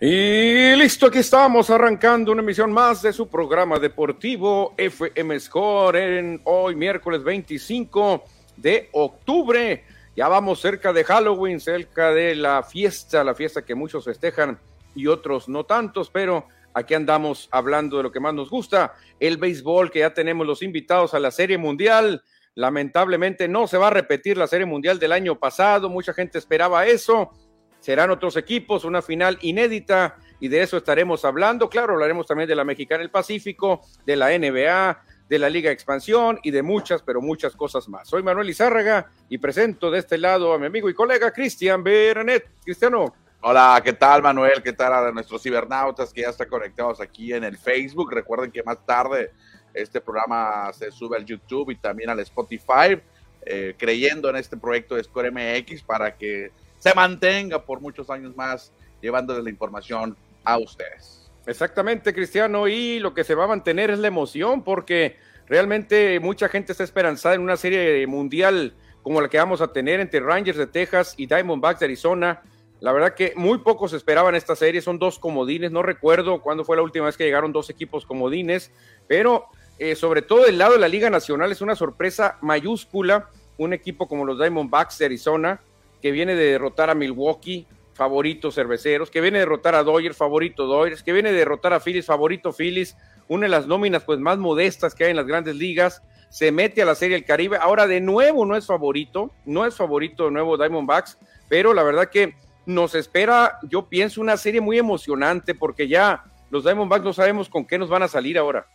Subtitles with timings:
[0.00, 6.74] listo, aquí estamos arrancando una emisión más de su programa deportivo FM Score en hoy
[6.74, 8.24] miércoles 25
[8.56, 9.84] de octubre.
[10.16, 14.58] Ya vamos cerca de Halloween, cerca de la fiesta, la fiesta que muchos festejan
[14.94, 19.36] y otros no tantos, pero aquí andamos hablando de lo que más nos gusta, el
[19.36, 22.22] béisbol, que ya tenemos los invitados a la Serie Mundial.
[22.54, 26.86] Lamentablemente no se va a repetir la Serie Mundial del año pasado, mucha gente esperaba
[26.86, 27.32] eso.
[27.80, 31.68] Serán otros equipos, una final inédita y de eso estaremos hablando.
[31.68, 36.38] Claro, hablaremos también de la Mexicana del Pacífico, de la NBA, de la Liga Expansión
[36.42, 38.08] y de muchas, pero muchas cosas más.
[38.08, 42.50] Soy Manuel Izárraga y presento de este lado a mi amigo y colega Cristian Beranet.
[42.62, 43.14] Cristiano.
[43.42, 44.62] Hola, ¿qué tal Manuel?
[44.62, 48.12] ¿Qué tal a nuestros cibernautas que ya están conectados aquí en el Facebook?
[48.12, 49.32] Recuerden que más tarde
[49.72, 53.00] este programa se sube al YouTube y también al Spotify,
[53.46, 58.36] eh, creyendo en este proyecto de Score MX para que se mantenga por muchos años
[58.36, 61.30] más llevándoles la información a ustedes.
[61.46, 66.48] Exactamente, Cristiano, y lo que se va a mantener es la emoción, porque realmente mucha
[66.48, 70.58] gente está esperanzada en una serie mundial como la que vamos a tener entre Rangers
[70.58, 72.42] de Texas y Diamondbacks de Arizona.
[72.80, 76.76] La verdad que muy pocos esperaban esta serie, son dos comodines, no recuerdo cuándo fue
[76.76, 78.70] la última vez que llegaron dos equipos comodines,
[79.06, 79.46] pero
[79.78, 84.08] eh, sobre todo del lado de la Liga Nacional es una sorpresa mayúscula, un equipo
[84.08, 85.60] como los Diamondbacks de Arizona,
[86.00, 90.66] que viene de derrotar a Milwaukee, favorito cerveceros, que viene a derrotar a Dodgers, favorito
[90.66, 92.96] Dodgers, que viene a derrotar a Phillies, favorito Phillies,
[93.28, 96.80] una de las nóminas pues más modestas que hay en las grandes ligas, se mete
[96.80, 100.30] a la Serie del Caribe, ahora de nuevo no es favorito, no es favorito de
[100.30, 101.18] nuevo Diamondbacks,
[101.48, 102.34] pero la verdad que
[102.66, 107.66] nos espera, yo pienso, una serie muy emocionante porque ya los Diamondbacks no sabemos con
[107.66, 108.66] qué nos van a salir ahora.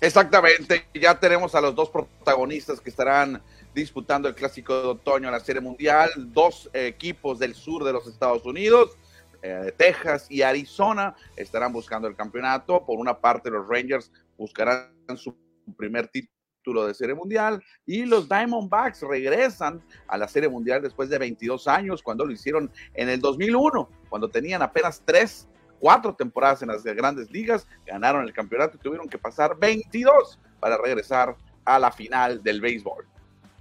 [0.00, 3.40] Exactamente, ya tenemos a los dos protagonistas que estarán
[3.74, 8.06] disputando el clásico de otoño en la Serie Mundial, dos equipos del sur de los
[8.06, 8.96] Estados Unidos,
[9.42, 12.84] eh, Texas y Arizona estarán buscando el campeonato.
[12.84, 15.36] Por una parte, los Rangers buscarán su
[15.76, 21.18] primer título de Serie Mundial y los Diamondbacks regresan a la Serie Mundial después de
[21.18, 25.48] 22 años, cuando lo hicieron en el 2001, cuando tenían apenas tres
[25.82, 30.78] cuatro temporadas en las grandes ligas, ganaron el campeonato y tuvieron que pasar 22 para
[30.78, 33.04] regresar a la final del béisbol.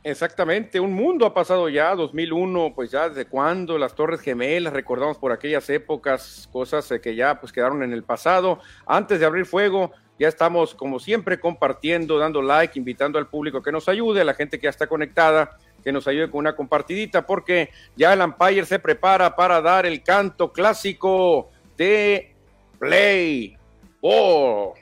[0.04, 5.20] Exactamente, un mundo ha pasado ya, 2001, pues ya desde cuándo, las Torres Gemelas, recordamos
[5.20, 8.60] por aquellas épocas, cosas que ya pues quedaron en el pasado.
[8.88, 13.72] Antes de abrir fuego, ya estamos como siempre compartiendo, dando like, invitando al público que
[13.72, 17.28] nos ayude, a la gente que ya está conectada, que nos ayude con una compartidita,
[17.28, 22.36] porque ya el Empire se prepara para dar el canto clásico de
[22.80, 23.56] Play
[24.02, 24.74] Ball.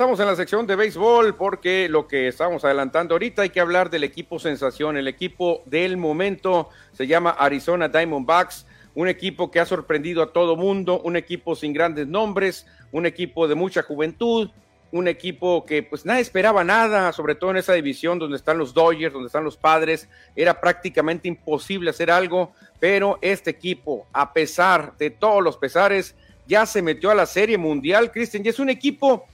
[0.00, 3.90] Estamos en la sección de béisbol porque lo que estamos adelantando ahorita hay que hablar
[3.90, 9.66] del equipo sensación, el equipo del momento se llama Arizona Diamondbacks, un equipo que ha
[9.66, 14.50] sorprendido a todo mundo, un equipo sin grandes nombres, un equipo de mucha juventud,
[14.90, 18.74] un equipo que pues nadie esperaba nada, sobre todo en esa división donde están los
[18.74, 24.96] Dodgers, donde están los padres, era prácticamente imposible hacer algo, pero este equipo, a pesar
[24.96, 28.70] de todos los pesares, ya se metió a la Serie Mundial, Cristian, y es un
[28.70, 29.26] equipo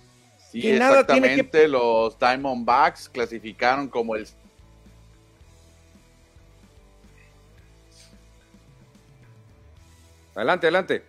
[0.52, 1.68] que nada tiene que...
[1.68, 4.26] los Diamondbacks clasificaron como el
[10.36, 11.02] Adelante, adelante.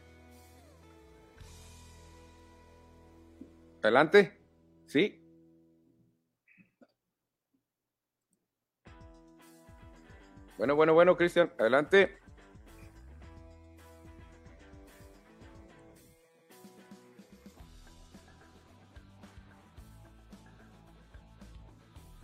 [3.81, 4.37] Adelante.
[4.85, 5.21] Sí.
[10.57, 12.17] Bueno, bueno, bueno, Cristian, adelante.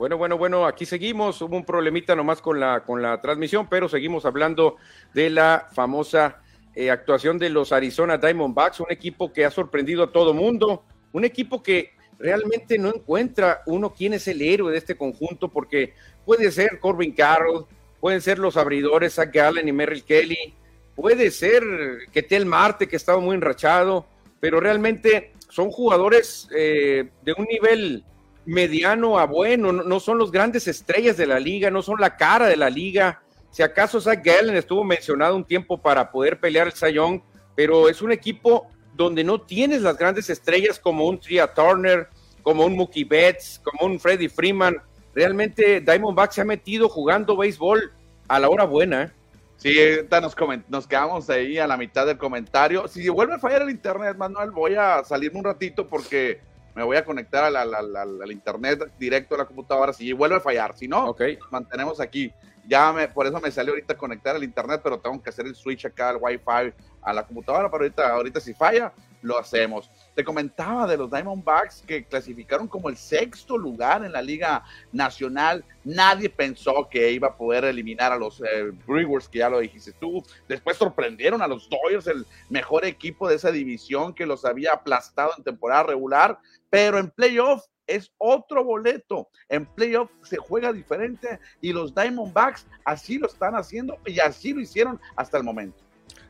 [0.04, 1.42] Bueno, bueno, bueno, aquí seguimos.
[1.42, 4.76] Hubo un problemita nomás con la, con la transmisión, pero seguimos hablando
[5.14, 6.42] de la famosa
[6.76, 10.84] eh, actuación de los Arizona Diamondbacks, un equipo que ha sorprendido a todo mundo
[11.14, 15.94] un equipo que realmente no encuentra uno quién es el héroe de este conjunto, porque
[16.26, 17.66] puede ser Corbin Carroll,
[18.02, 20.54] pueden ser los abridores Zach Gallen y Merrill Kelly,
[20.98, 21.64] puede ser
[22.12, 24.06] Ketel Marte, que estaba muy enrachado,
[24.42, 28.04] pero realmente son jugadores eh, de un nivel
[28.46, 32.48] mediano a bueno, no, son los grandes estrellas de la liga, no son la cara
[32.48, 33.22] de la liga.
[33.52, 37.24] Si acaso Zach Gallen estuvo mencionado un tiempo para poder pelear el Sayón,
[37.56, 42.08] pero es un equipo donde no tienes las grandes estrellas como un Tria Turner,
[42.42, 44.78] como un Mookie Betts, como un Freddie Freeman.
[45.14, 47.92] Realmente Diamondback se ha metido jugando béisbol
[48.28, 49.04] a la hora buena.
[49.04, 49.12] ¿eh?
[49.58, 49.78] Sí,
[50.12, 50.36] nos,
[50.68, 52.88] nos quedamos ahí a la mitad del comentario.
[52.88, 56.42] Si vuelve a fallar el internet, Manuel, voy a salirme un ratito porque
[56.76, 60.76] me voy a conectar al, internet directo a la computadora si vuelve a fallar.
[60.76, 61.16] Si no,
[61.52, 62.34] mantenemos aquí.
[62.66, 65.56] Ya me, por eso me salió ahorita conectar al internet, pero tengo que hacer el
[65.56, 67.70] switch acá al Wi-Fi a la computadora.
[67.70, 69.90] Pero ahorita, ahorita si falla, lo hacemos.
[70.16, 75.66] Te comentaba de los Diamondbacks que clasificaron como el sexto lugar en la Liga Nacional.
[75.84, 79.92] Nadie pensó que iba a poder eliminar a los eh, Brewers, que ya lo dijiste
[79.94, 80.24] tú.
[80.48, 85.32] Después sorprendieron a los Dodgers, el mejor equipo de esa división que los había aplastado
[85.38, 86.38] en temporada regular.
[86.70, 89.30] Pero en playoff es otro boleto.
[89.50, 94.62] En playoff se juega diferente y los Diamondbacks así lo están haciendo y así lo
[94.62, 95.84] hicieron hasta el momento.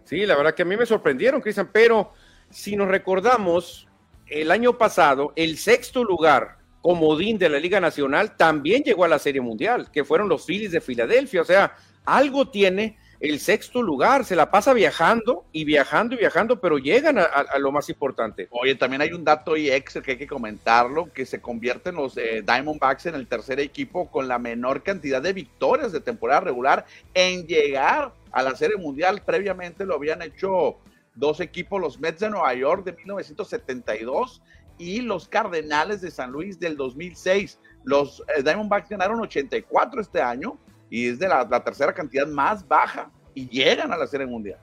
[0.06, 2.12] Sí, la verdad que a mí me sorprendieron, Cristian, pero
[2.54, 3.88] si nos recordamos,
[4.28, 9.18] el año pasado, el sexto lugar comodín de la Liga Nacional también llegó a la
[9.18, 11.42] Serie Mundial, que fueron los Phillies de Filadelfia.
[11.42, 16.60] O sea, algo tiene el sexto lugar, se la pasa viajando y viajando y viajando,
[16.60, 18.48] pero llegan a, lo más importante.
[18.52, 22.18] Oye, también hay un dato y Excel que hay que comentarlo, que se convierten los
[22.18, 26.86] eh, Diamondbacks en el tercer equipo con la menor cantidad de victorias de temporada regular
[27.16, 29.24] en llegar a la Serie Mundial.
[29.26, 30.78] Previamente lo habían hecho
[31.16, 34.42] dos equipos, los Mets de Nueva York de 1972
[34.78, 37.60] y los Cardenales de San Luis del 2006.
[37.84, 40.58] Los eh, Diamondbacks ganaron 84 este año
[40.90, 44.60] y es de la, tercera cantidad más baja y llegan a la Serie Mundial.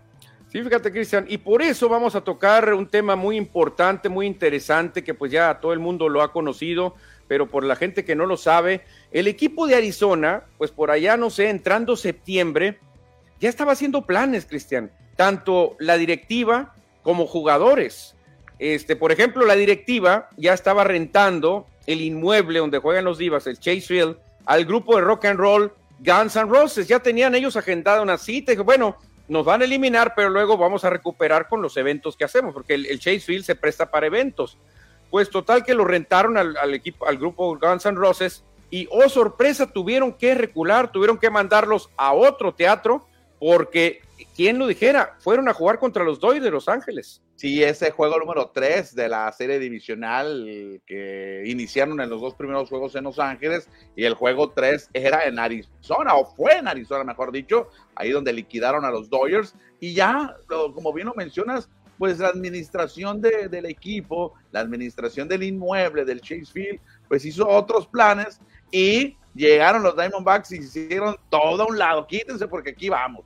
[0.49, 5.05] Sí, fíjate, Cristian, y por eso vamos a tocar un tema muy importante, muy interesante,
[5.05, 6.97] que pues ya todo el mundo lo ha conocido,
[7.29, 8.83] pero por la gente que no lo sabe,
[9.13, 12.81] el equipo de Arizona, pues por allá, no sé, entrando septiembre,
[13.39, 16.73] ya estaba haciendo planes, Cristian, tanto la directiva
[17.03, 18.15] como jugadores.
[18.59, 23.61] Este, por ejemplo, la directiva ya estaba rentando el inmueble donde juegan los Divas, el
[23.61, 26.89] Chase Field, al grupo de rock and roll Guns N' Roses.
[26.89, 28.55] Ya tenían ellos agendada una cita.
[28.55, 28.97] Y bueno,
[29.29, 32.73] nos van a eliminar, pero luego vamos a recuperar con los eventos que hacemos, porque
[32.73, 34.57] el, Chase Field se presta para eventos.
[35.11, 39.71] Pues total que lo rentaron al, equipo, al grupo Guns N' Roses, y oh sorpresa,
[39.71, 43.07] tuvieron que recular, tuvieron que mandarlos a otro teatro,
[43.41, 44.03] porque
[44.37, 47.23] quién lo dijera, fueron a jugar contra los Dodgers de Los Ángeles.
[47.37, 52.69] Sí, ese juego número 3 de la serie divisional que iniciaron en los dos primeros
[52.69, 53.67] juegos en Los Ángeles
[53.97, 58.35] y el juego 3 era en Arizona, o fue en Arizona, mejor dicho, ahí donde
[58.35, 59.55] liquidaron a los Dodgers.
[59.81, 66.05] Y ya, como bien lo mencionas, pues la administración del equipo, la administración del inmueble,
[66.05, 68.39] del Chase Field, pues hizo otros planes
[68.71, 72.07] y llegaron los Diamondbacks y hicieron todo a un lado.
[72.07, 73.25] Quítense porque aquí vamos.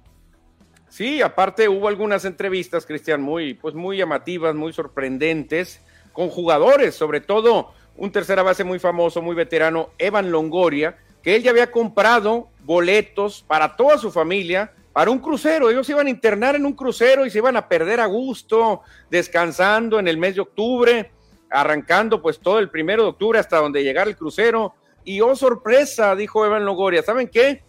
[0.95, 5.81] Sí, aparte hubo algunas entrevistas, Cristian, muy, pues muy llamativas, muy sorprendentes,
[6.13, 11.43] con jugadores, sobre todo un tercera base muy famoso, muy veterano, Evan Longoria, que él
[11.43, 15.69] ya había comprado boletos para toda su familia para un crucero.
[15.69, 19.99] Ellos iban a internar en un crucero y se iban a perder a gusto, descansando
[19.99, 21.11] en el mes de octubre,
[21.51, 24.77] arrancando pues todo el primero de octubre hasta donde llegara el crucero.
[25.03, 27.65] Y oh sorpresa, dijo Evan Longoria, ¿saben qué?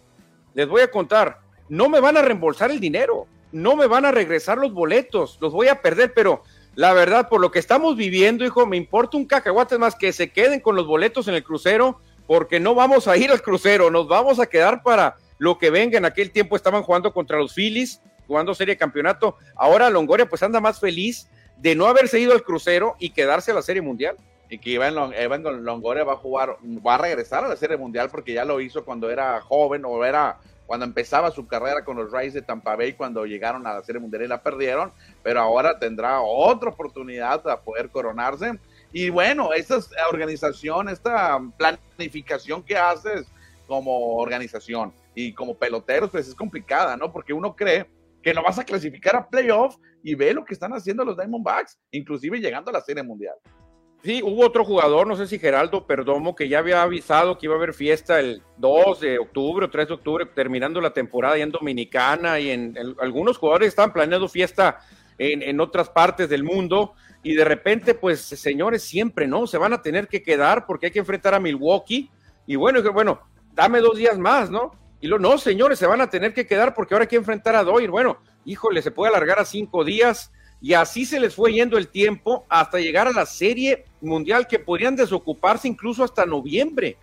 [0.54, 4.12] Les voy a contar, no me van a reembolsar el dinero, no me van a
[4.12, 6.42] regresar los boletos, los voy a perder, pero
[6.74, 10.30] la verdad, por lo que estamos viviendo, hijo, me importa un cacahuate más que se
[10.30, 14.08] queden con los boletos en el crucero, porque no vamos a ir al crucero, nos
[14.08, 15.96] vamos a quedar para lo que venga.
[15.96, 19.36] En aquel tiempo estaban jugando contra los Phillies, jugando serie de campeonato.
[19.54, 23.54] Ahora Longoria pues anda más feliz de no haberse ido al crucero y quedarse a
[23.54, 24.16] la serie mundial.
[24.48, 26.56] Y que Evan, Longoria va a jugar,
[26.86, 30.04] va a regresar a la serie mundial porque ya lo hizo cuando era joven o
[30.04, 33.82] era cuando empezaba su carrera con los Rays de Tampa Bay, cuando llegaron a la
[33.82, 34.92] Serie Mundial y la perdieron,
[35.22, 38.58] pero ahora tendrá otra oportunidad para poder coronarse.
[38.92, 39.78] Y bueno, esta
[40.10, 43.26] organización, esta planificación que haces
[43.66, 47.12] como organización y como peloteros, pues es complicada, ¿no?
[47.12, 47.86] Porque uno cree
[48.22, 51.78] que no vas a clasificar a playoff y ve lo que están haciendo los Diamondbacks,
[51.90, 53.34] inclusive llegando a la Serie Mundial.
[54.02, 57.54] Sí, hubo otro jugador, no sé si Geraldo Perdomo, que ya había avisado que iba
[57.54, 61.42] a haber fiesta el 2 de octubre o 3 de octubre, terminando la temporada ya
[61.42, 64.78] en Dominicana y en, algunos jugadores estaban planeando fiesta
[65.18, 69.82] en, otras partes del mundo y de repente, pues señores, siempre no, se van a
[69.82, 72.10] tener que quedar porque hay que enfrentar a Milwaukee
[72.46, 73.20] y bueno, bueno,
[73.54, 74.72] dame dos días más, ¿no?
[75.00, 77.56] Y lo no, señores, se van a tener que quedar porque ahora hay que enfrentar
[77.56, 77.90] a Doyle.
[77.90, 81.88] Bueno, híjole, se puede alargar a cinco días y así se les fue yendo el
[81.88, 86.96] tiempo hasta llegar a la serie mundial que podrían desocuparse incluso hasta noviembre.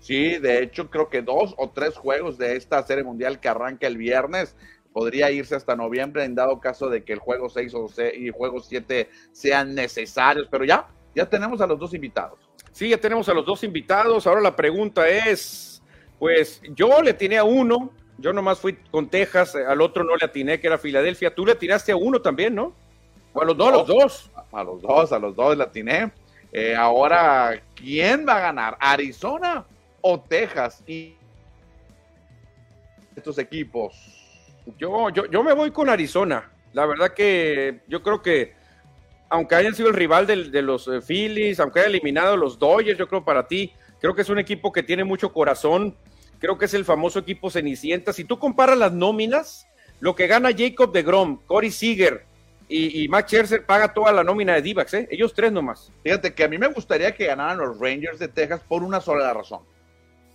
[0.00, 3.86] Sí, de hecho creo que dos o tres juegos de esta serie mundial que arranca
[3.86, 4.56] el viernes
[4.92, 8.32] podría irse hasta noviembre en dado caso de que el juego 6 o y el
[8.32, 12.38] juego 7 sean necesarios, pero ya, ya tenemos a los dos invitados.
[12.72, 14.26] Sí, ya tenemos a los dos invitados.
[14.26, 15.82] Ahora la pregunta es,
[16.18, 20.24] pues yo le tiene a uno, yo nomás fui con Texas, al otro no le
[20.24, 21.34] atiné, que era Filadelfia.
[21.34, 22.74] Tú le tiraste a uno también, ¿no?
[23.34, 24.30] A los dos, a los dos.
[24.52, 26.10] A los dos, a los dos la atiné.
[26.52, 28.76] Eh, ahora, ¿quién va a ganar?
[28.80, 29.64] ¿Arizona
[30.00, 30.82] o Texas?
[30.86, 31.14] Y
[33.14, 33.94] estos equipos.
[34.78, 36.50] Yo, yo, yo me voy con Arizona.
[36.72, 38.54] La verdad que yo creo que,
[39.28, 42.98] aunque hayan sido el rival de, de los eh, Phillies, aunque haya eliminado los Dodgers,
[42.98, 45.94] yo creo para ti, creo que es un equipo que tiene mucho corazón.
[46.38, 48.12] Creo que es el famoso equipo Cenicienta.
[48.12, 49.68] Si tú comparas las nóminas,
[50.00, 52.24] lo que gana Jacob de Grom, Corey Seager,
[52.70, 55.08] y, y, Max Scherzer paga toda la nómina de Divax, ¿eh?
[55.10, 55.92] ellos tres nomás.
[56.04, 59.34] Fíjate que a mí me gustaría que ganaran los Rangers de Texas por una sola
[59.34, 59.62] razón.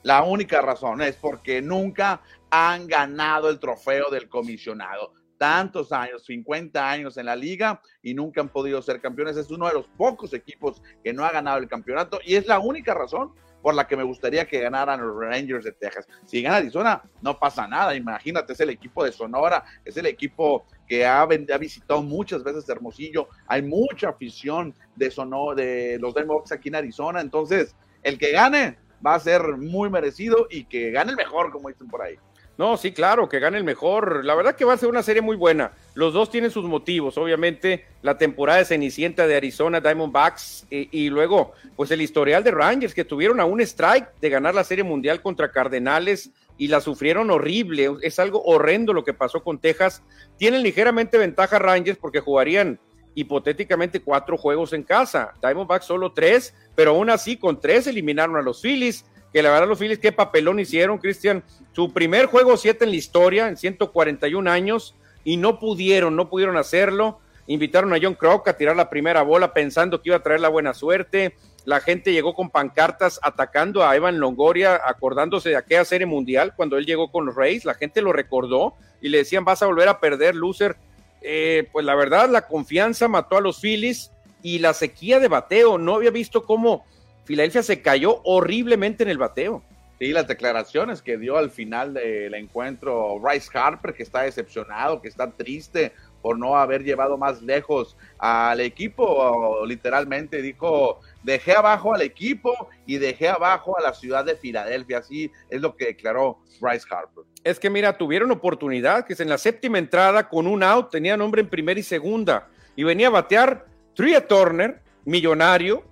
[0.03, 5.13] La única razón es porque nunca han ganado el trofeo del comisionado.
[5.37, 9.37] Tantos años, 50 años en la liga y nunca han podido ser campeones.
[9.37, 12.59] Es uno de los pocos equipos que no ha ganado el campeonato y es la
[12.59, 13.33] única razón
[13.65, 16.07] por la que me gustaría que ganaran los Rangers de Texas.
[16.27, 17.95] Si gana Arizona, no pasa nada.
[17.95, 23.27] Imagínate, es el equipo de Sonora, es el equipo que ha, visitado muchas veces Hermosillo.
[23.47, 27.21] Hay mucha afición de Sonora, de los Diamondbacks aquí en Arizona.
[27.21, 31.69] Entonces, el que gane va a ser muy merecido y que gane el mejor, como
[31.69, 32.19] dicen por ahí.
[32.57, 34.23] No, sí, claro, que gane el mejor.
[34.23, 35.73] La verdad que va a ser una serie muy buena.
[35.93, 41.09] Los dos tienen sus motivos, obviamente, la temporada de Cenicienta de Arizona Diamondbacks y, y
[41.09, 44.85] luego, pues el historial de Rangers, que tuvieron a un strike de ganar la serie
[44.85, 47.89] mundial contra Cardenales y la sufrieron horrible.
[48.01, 50.01] Es algo horrendo lo que pasó con Texas.
[50.37, 52.79] Tienen ligeramente ventaja Rangers porque jugarían
[53.15, 55.33] hipotéticamente cuatro juegos en casa.
[55.41, 59.67] Diamondbacks solo tres, pero aún así con tres eliminaron a los Phillies que la verdad
[59.67, 61.43] los Phillies qué papelón hicieron, Cristian.
[61.73, 66.55] Su primer juego siete en la historia, en 141 años, y no pudieron, no pudieron
[66.55, 67.19] hacerlo.
[67.45, 70.47] Invitaron a John Crock a tirar la primera bola pensando que iba a traer la
[70.47, 71.35] buena suerte.
[71.65, 76.77] La gente llegó con pancartas atacando a Evan Longoria, acordándose de aquella serie mundial cuando
[76.77, 77.65] él llegó con los Rays.
[77.65, 80.77] La gente lo recordó y le decían, vas a volver a perder, loser.
[81.21, 85.77] Eh, pues la verdad, la confianza mató a los Phillies y la sequía de bateo.
[85.77, 86.85] No había visto cómo
[87.25, 89.63] Filadelfia se cayó horriblemente en el bateo.
[89.99, 95.07] Sí, las declaraciones que dio al final del encuentro Bryce Harper, que está decepcionado, que
[95.07, 102.01] está triste por no haber llevado más lejos al equipo, literalmente dijo, dejé abajo al
[102.01, 106.87] equipo y dejé abajo a la ciudad de Filadelfia, así es lo que declaró Bryce
[106.89, 107.23] Harper.
[107.43, 111.15] Es que mira, tuvieron oportunidad, que es en la séptima entrada con un out, tenía
[111.15, 115.83] nombre en primera y segunda, y venía a batear Tria Turner, millonario,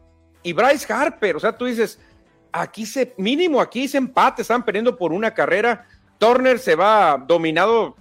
[0.44, 2.00] y Bryce Harper, o sea, tú dices,
[2.52, 5.88] aquí se, mínimo aquí se empate, están perdiendo por una carrera,
[6.20, 7.96] Turner se va dominado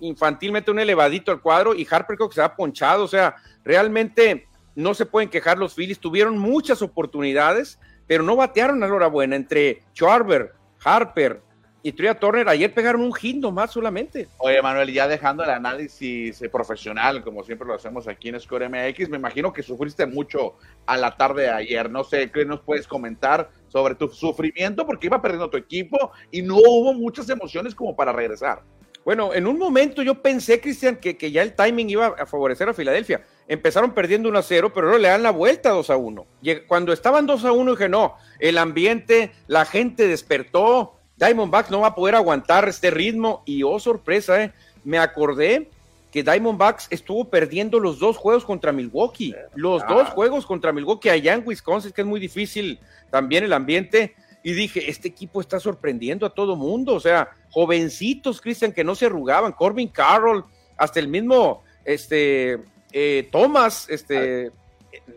[0.00, 4.46] infantilmente un elevadito al cuadro y Harper creo que se va ponchado, o sea, realmente
[4.74, 9.06] no se pueden quejar los Phillies, tuvieron muchas oportunidades, pero no batearon a la hora
[9.06, 11.42] buena entre Schwarber, Harper,
[11.82, 14.28] y Tria Turner ayer pegaron un hit más solamente.
[14.38, 18.68] Oye, Manuel, ya dejando el análisis eh, profesional, como siempre lo hacemos aquí en Score
[18.68, 20.54] MX, me imagino que sufriste mucho
[20.86, 21.90] a la tarde de ayer.
[21.90, 24.86] No sé, ¿qué nos puedes comentar sobre tu sufrimiento?
[24.86, 28.62] Porque iba perdiendo tu equipo y no hubo muchas emociones como para regresar.
[29.04, 32.68] Bueno, en un momento yo pensé, Cristian, que, que, ya el timing iba a favorecer
[32.68, 33.24] a Filadelfia.
[33.48, 36.26] Empezaron perdiendo 1 a 0, pero luego le dan la vuelta 2 a 1.
[36.68, 41.88] Cuando estaban 2 a 1, dije, no, el ambiente, la gente despertó, Diamondbacks no va
[41.88, 44.52] a poder aguantar este ritmo y oh sorpresa, eh,
[44.82, 45.70] me acordé
[46.10, 49.86] que Diamondbacks estuvo perdiendo los dos juegos contra Milwaukee, los ah.
[49.88, 54.52] dos juegos contra Milwaukee allá en Wisconsin, que es muy difícil también el ambiente, y
[54.52, 59.06] dije, este equipo está sorprendiendo a todo mundo, o sea, jovencitos, Cristian, que no se
[59.06, 60.44] arrugaban, Corbin Carroll,
[60.76, 62.58] hasta el mismo, este,
[62.92, 64.50] eh, Thomas, este,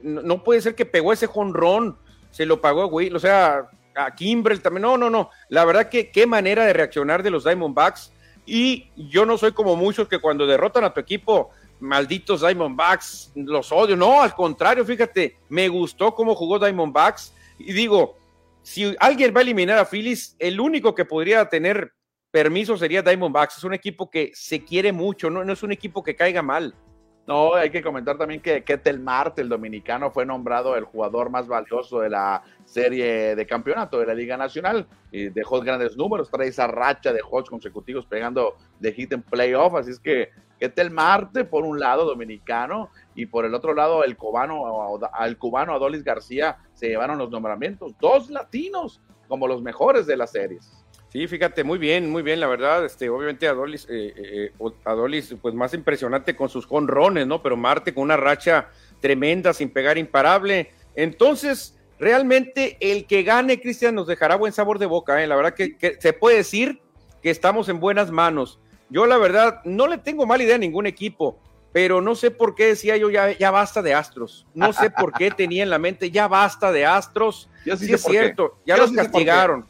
[0.03, 1.97] no, no, puede ser que pegó ese jonrón,
[2.29, 4.83] se lo pagó a Will, o sea, a Kimbrel también.
[4.83, 5.29] No, no, no.
[5.49, 8.11] La verdad que qué manera de reaccionar de los Diamondbacks.
[8.45, 11.49] Y yo no soy como muchos que cuando derrotan a tu equipo,
[11.79, 13.95] malditos Diamondbacks, los odio.
[13.95, 17.33] No, al contrario, fíjate, me gustó cómo jugó Diamondbacks.
[17.57, 18.17] Y digo,
[18.61, 21.93] si alguien va a eliminar a Phillies, el único que podría tener
[22.31, 23.57] permiso sería Diamondbacks.
[23.57, 26.75] Es un equipo que se quiere mucho, no, no es un equipo que caiga mal.
[27.27, 31.47] No, hay que comentar también que Ketel Marte, el dominicano, fue nombrado el jugador más
[31.47, 36.49] valioso de la serie de campeonato de la Liga Nacional y dejó grandes números, trae
[36.49, 40.29] esa racha de hots consecutivos pegando de hit en playoff, así es que
[40.59, 45.73] Ketel Marte por un lado dominicano y por el otro lado el cubano, al cubano
[45.73, 50.84] Adolis García se llevaron los nombramientos, dos latinos como los mejores de las series.
[51.15, 54.51] Sí, fíjate, muy bien, muy bien, la verdad, este, obviamente Adolis, eh, eh,
[54.83, 57.41] Adolis, pues más impresionante con sus jonrones, ¿no?
[57.41, 58.67] Pero Marte con una racha
[58.99, 60.71] tremenda, sin pegar imparable.
[60.93, 65.27] Entonces, realmente el que gane, Cristian, nos dejará buen sabor de boca, ¿eh?
[65.27, 66.81] La verdad que, que, se puede decir
[67.23, 68.59] que estamos en buenas manos.
[68.89, 71.39] Yo, la verdad, no le tengo mala idea a ningún equipo.
[71.71, 74.45] pero no sé por qué decía yo ya, ya basta de Astros.
[74.53, 77.49] No sé por qué tenía en la mente ya basta de Astros.
[77.65, 78.11] Yo sí Sí es qué.
[78.11, 79.65] cierto, ya Yo los sí castigaron.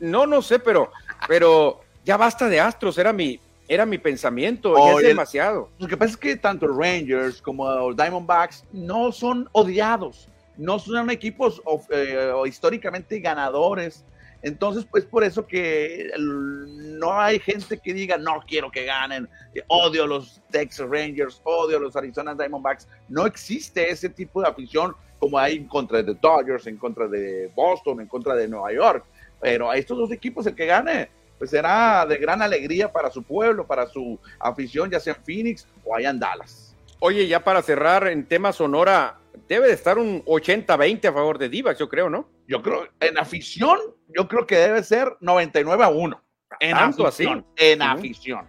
[0.00, 0.90] No, no sé, pero,
[1.26, 5.68] pero ya basta de Astros, era mi, era mi pensamiento, ya es demasiado.
[5.78, 11.60] Lo que pasa es que tanto Rangers como Diamondbacks no son odiados, no son equipos
[11.64, 14.04] of- eh, históricamente ganadores.
[14.40, 19.28] Entonces, pues por eso que no hay gente que diga, no quiero que ganen,
[19.66, 22.86] odio a los Texas Rangers, odio a los Arizona Diamondbacks.
[23.08, 27.50] No existe ese tipo de afición como hay en contra de Dodgers, en contra de
[27.56, 29.04] Boston, en contra de Nueva York.
[29.40, 33.22] Pero a estos dos equipos, el que gane, pues será de gran alegría para su
[33.22, 36.76] pueblo, para su afición, ya sea en Phoenix o allá en Dallas.
[37.00, 41.48] Oye, ya para cerrar en tema Sonora, debe de estar un 80-20 a favor de
[41.48, 42.28] Divac, yo creo, ¿no?
[42.48, 46.22] Yo creo, en afición, yo creo que debe ser 99 a 1.
[46.60, 47.46] En ¿Tanto afición.
[47.56, 47.72] así?
[47.72, 48.48] En afición.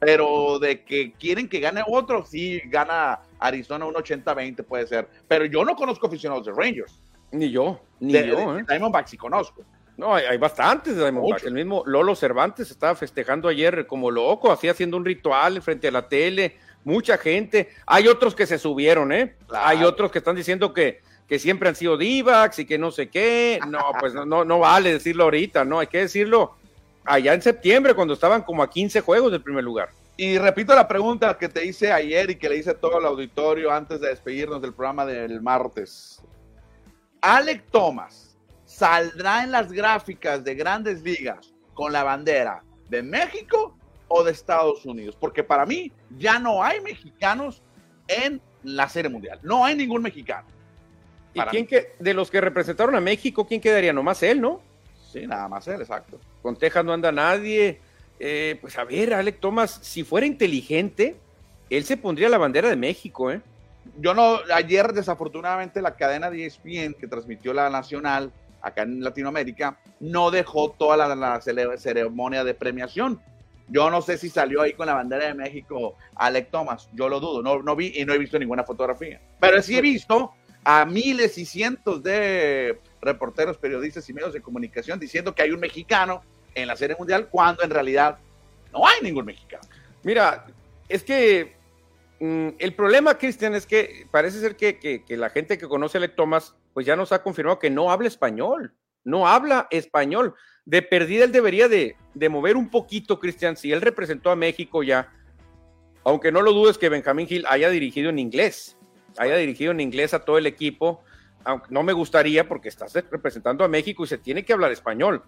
[0.00, 5.08] Pero de que quieren que gane otro, sí, gana Arizona un 80-20 puede ser.
[5.28, 7.00] Pero yo no conozco aficionados de Rangers.
[7.32, 8.64] Ni yo, ni de, yo, de ¿eh?
[8.68, 9.64] Diamondbacks sí conozco.
[9.96, 11.44] No, hay, hay bastantes Diamondbacks.
[11.44, 15.92] El mismo Lolo Cervantes estaba festejando ayer como loco, así haciendo un ritual frente a
[15.92, 16.56] la tele.
[16.84, 17.70] Mucha gente.
[17.86, 19.36] Hay otros que se subieron, ¿eh?
[19.46, 19.66] Claro.
[19.66, 23.08] Hay otros que están diciendo que, que siempre han sido divacs y que no sé
[23.08, 23.60] qué.
[23.68, 25.78] No, pues no, no, no vale decirlo ahorita, ¿no?
[25.78, 26.56] Hay que decirlo
[27.04, 29.90] allá en septiembre, cuando estaban como a 15 juegos del primer lugar.
[30.16, 33.06] Y repito la pregunta que te hice ayer y que le hice a todo el
[33.06, 36.22] auditorio antes de despedirnos del programa del martes.
[37.20, 38.23] Alec Thomas
[38.74, 43.76] saldrá en las gráficas de grandes ligas con la bandera de México
[44.08, 47.62] o de Estados Unidos, porque para mí ya no hay mexicanos
[48.08, 49.38] en la Serie Mundial.
[49.42, 50.48] No hay ningún mexicano.
[51.34, 51.68] ¿Y quién mí.
[51.68, 53.92] que, de los que representaron a México, quién quedaría?
[53.92, 54.60] Nomás él, ¿no?
[55.12, 56.18] Sí, nada más él, exacto.
[56.42, 57.80] Con Texas no anda nadie.
[58.18, 61.16] Eh, pues a ver, Alec Thomas, si fuera inteligente,
[61.70, 63.40] él se pondría la bandera de México, ¿eh?
[63.98, 68.32] Yo no, ayer desafortunadamente la cadena de ESPN que transmitió la nacional
[68.64, 73.20] acá en Latinoamérica no dejó toda la, la ceremonia de premiación.
[73.68, 77.20] Yo no sé si salió ahí con la bandera de México Alec Thomas, yo lo
[77.20, 79.20] dudo, no, no vi y no he visto ninguna fotografía.
[79.40, 80.32] Pero sí he visto
[80.64, 85.60] a miles y cientos de reporteros, periodistas y medios de comunicación diciendo que hay un
[85.60, 86.22] mexicano
[86.54, 88.18] en la Serie Mundial cuando en realidad
[88.72, 89.62] no hay ningún mexicano.
[90.02, 90.46] Mira,
[90.88, 91.56] es que
[92.20, 96.14] el problema, Cristian, es que parece ser que, que- la gente que conoce a Alec
[96.16, 98.72] Thomas, pues ya nos ha confirmado que no habla español,
[99.04, 100.34] no habla español.
[100.64, 104.82] De perdida él debería de, de mover un poquito, Cristian, si él representó a México
[104.82, 105.12] ya,
[106.04, 108.76] aunque no lo dudes que Benjamín Gil haya dirigido en inglés,
[109.18, 111.02] haya dirigido en inglés a todo el equipo,
[111.68, 115.22] no me gustaría porque estás representando a México y se tiene que hablar español,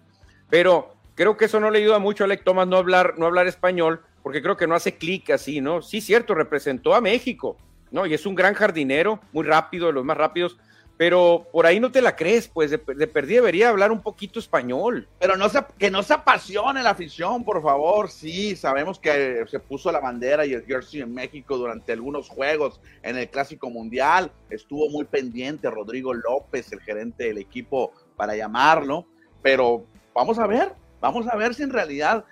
[0.49, 3.45] pero creo que eso no le ayuda mucho a Alec Thomas no hablar, no hablar
[3.47, 5.81] español, porque creo que no hace clic así, ¿no?
[5.81, 7.55] Sí, cierto, representó a México,
[7.91, 8.05] ¿no?
[8.05, 10.57] Y es un gran jardinero, muy rápido, de los más rápidos,
[10.97, 14.37] pero por ahí no te la crees, pues de, de perdida debería hablar un poquito
[14.37, 15.07] español.
[15.17, 18.11] Pero no se, que no se apasione la afición, por favor.
[18.11, 22.81] Sí, sabemos que se puso la bandera y el jersey en México durante algunos juegos
[23.03, 24.29] en el Clásico Mundial.
[24.49, 29.05] Estuvo muy pendiente Rodrigo López, el gerente del equipo, para llamarlo.
[29.41, 32.25] Pero vamos a ver, vamos a ver si en realidad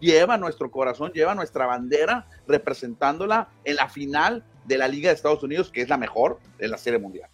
[0.00, 5.42] lleva nuestro corazón, lleva nuestra bandera representándola en la final de la Liga de Estados
[5.42, 7.28] Unidos, que es la mejor de la Serie Mundial.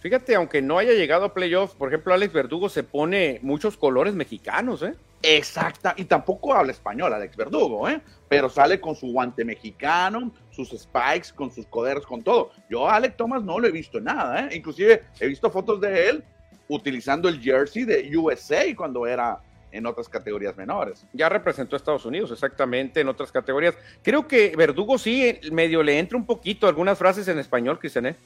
[0.00, 4.14] Fíjate, aunque no haya llegado a playoffs, por ejemplo, Alex Verdugo se pone muchos colores
[4.14, 4.94] mexicanos, ¿eh?
[5.22, 8.00] Exacta, y tampoco habla español Alex Verdugo, ¿eh?
[8.28, 12.52] Pero sale con su guante mexicano, sus spikes, con sus coderos, con todo.
[12.70, 14.56] Yo a Alex Thomas no lo he visto nada, ¿eh?
[14.56, 16.24] Inclusive he visto fotos de él
[16.68, 19.40] utilizando el jersey de USA cuando era
[19.72, 21.04] en otras categorías menores.
[21.12, 23.74] Ya representó a Estados Unidos, exactamente, en otras categorías.
[24.02, 28.16] Creo que Verdugo sí, medio le entra un poquito algunas frases en español, Cristian, ¿eh?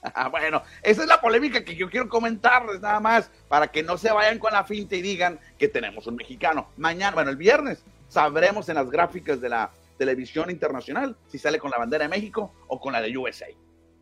[0.14, 3.98] Ah, bueno, esa es la polémica que yo quiero comentarles nada más, para que no
[3.98, 6.68] se vayan con la finta y digan que tenemos un mexicano.
[6.76, 11.70] Mañana, bueno, el viernes, sabremos en las gráficas de la televisión internacional si sale con
[11.70, 13.46] la bandera de México o con la de USA.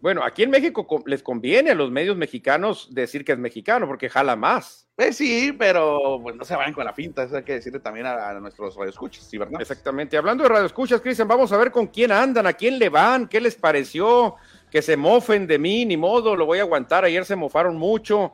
[0.01, 3.87] Bueno, aquí en México co- les conviene a los medios mexicanos decir que es mexicano,
[3.87, 4.87] porque jala más.
[4.95, 8.07] Pues sí, pero pues no se vayan con la finta, eso hay que decirle también
[8.07, 9.61] a, a nuestros radioescuchas, ¿sí, verdad?
[9.61, 10.17] Exactamente.
[10.17, 13.27] Hablando de radio escuchas, Cristian, vamos a ver con quién andan, a quién le van,
[13.27, 14.37] qué les pareció,
[14.71, 17.05] que se mofen de mí, ni modo, lo voy a aguantar.
[17.05, 18.33] Ayer se mofaron mucho.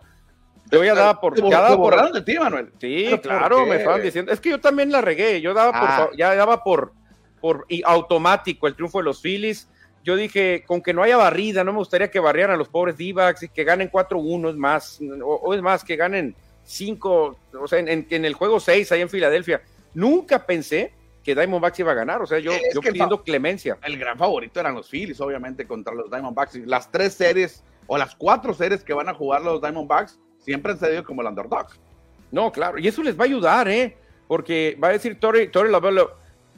[0.70, 1.35] Yo ya daba por.
[1.35, 2.70] Te, ya daba por- de ti, Manuel.
[2.81, 4.33] Sí, ¿Pero por claro, me estaban diciendo.
[4.33, 5.40] Es que yo también la regué.
[5.40, 5.96] Yo daba por, Ah.
[5.98, 6.92] fa- ya daba por,
[7.40, 9.68] por y automático el triunfo de los Phillies.
[10.05, 12.97] Yo dije, con que no haya barrida, no me gustaría que barrieran a los pobres
[12.97, 16.35] D-backs y que ganen 4-1, es más, o, o es más, que ganen
[16.65, 19.62] 5, o sea, en, en- en el juego 6 ahí en Filadelfia.
[19.95, 22.21] Nunca pensé que Diamondbacks iba a ganar.
[22.23, 23.79] O sea, yo, yo pidiendo clemencia.
[23.85, 26.57] El gran favorito eran los Phillies, obviamente, contra los Diamondbacks.
[26.67, 30.79] Las tres series o las cuatro series que van a jugar los Diamondbacks siempre han
[30.79, 31.69] cedido como el underdog.
[32.33, 33.97] No, claro, y eso les va a ayudar, ¿eh?
[34.27, 35.71] Porque va a decir Torre, Torre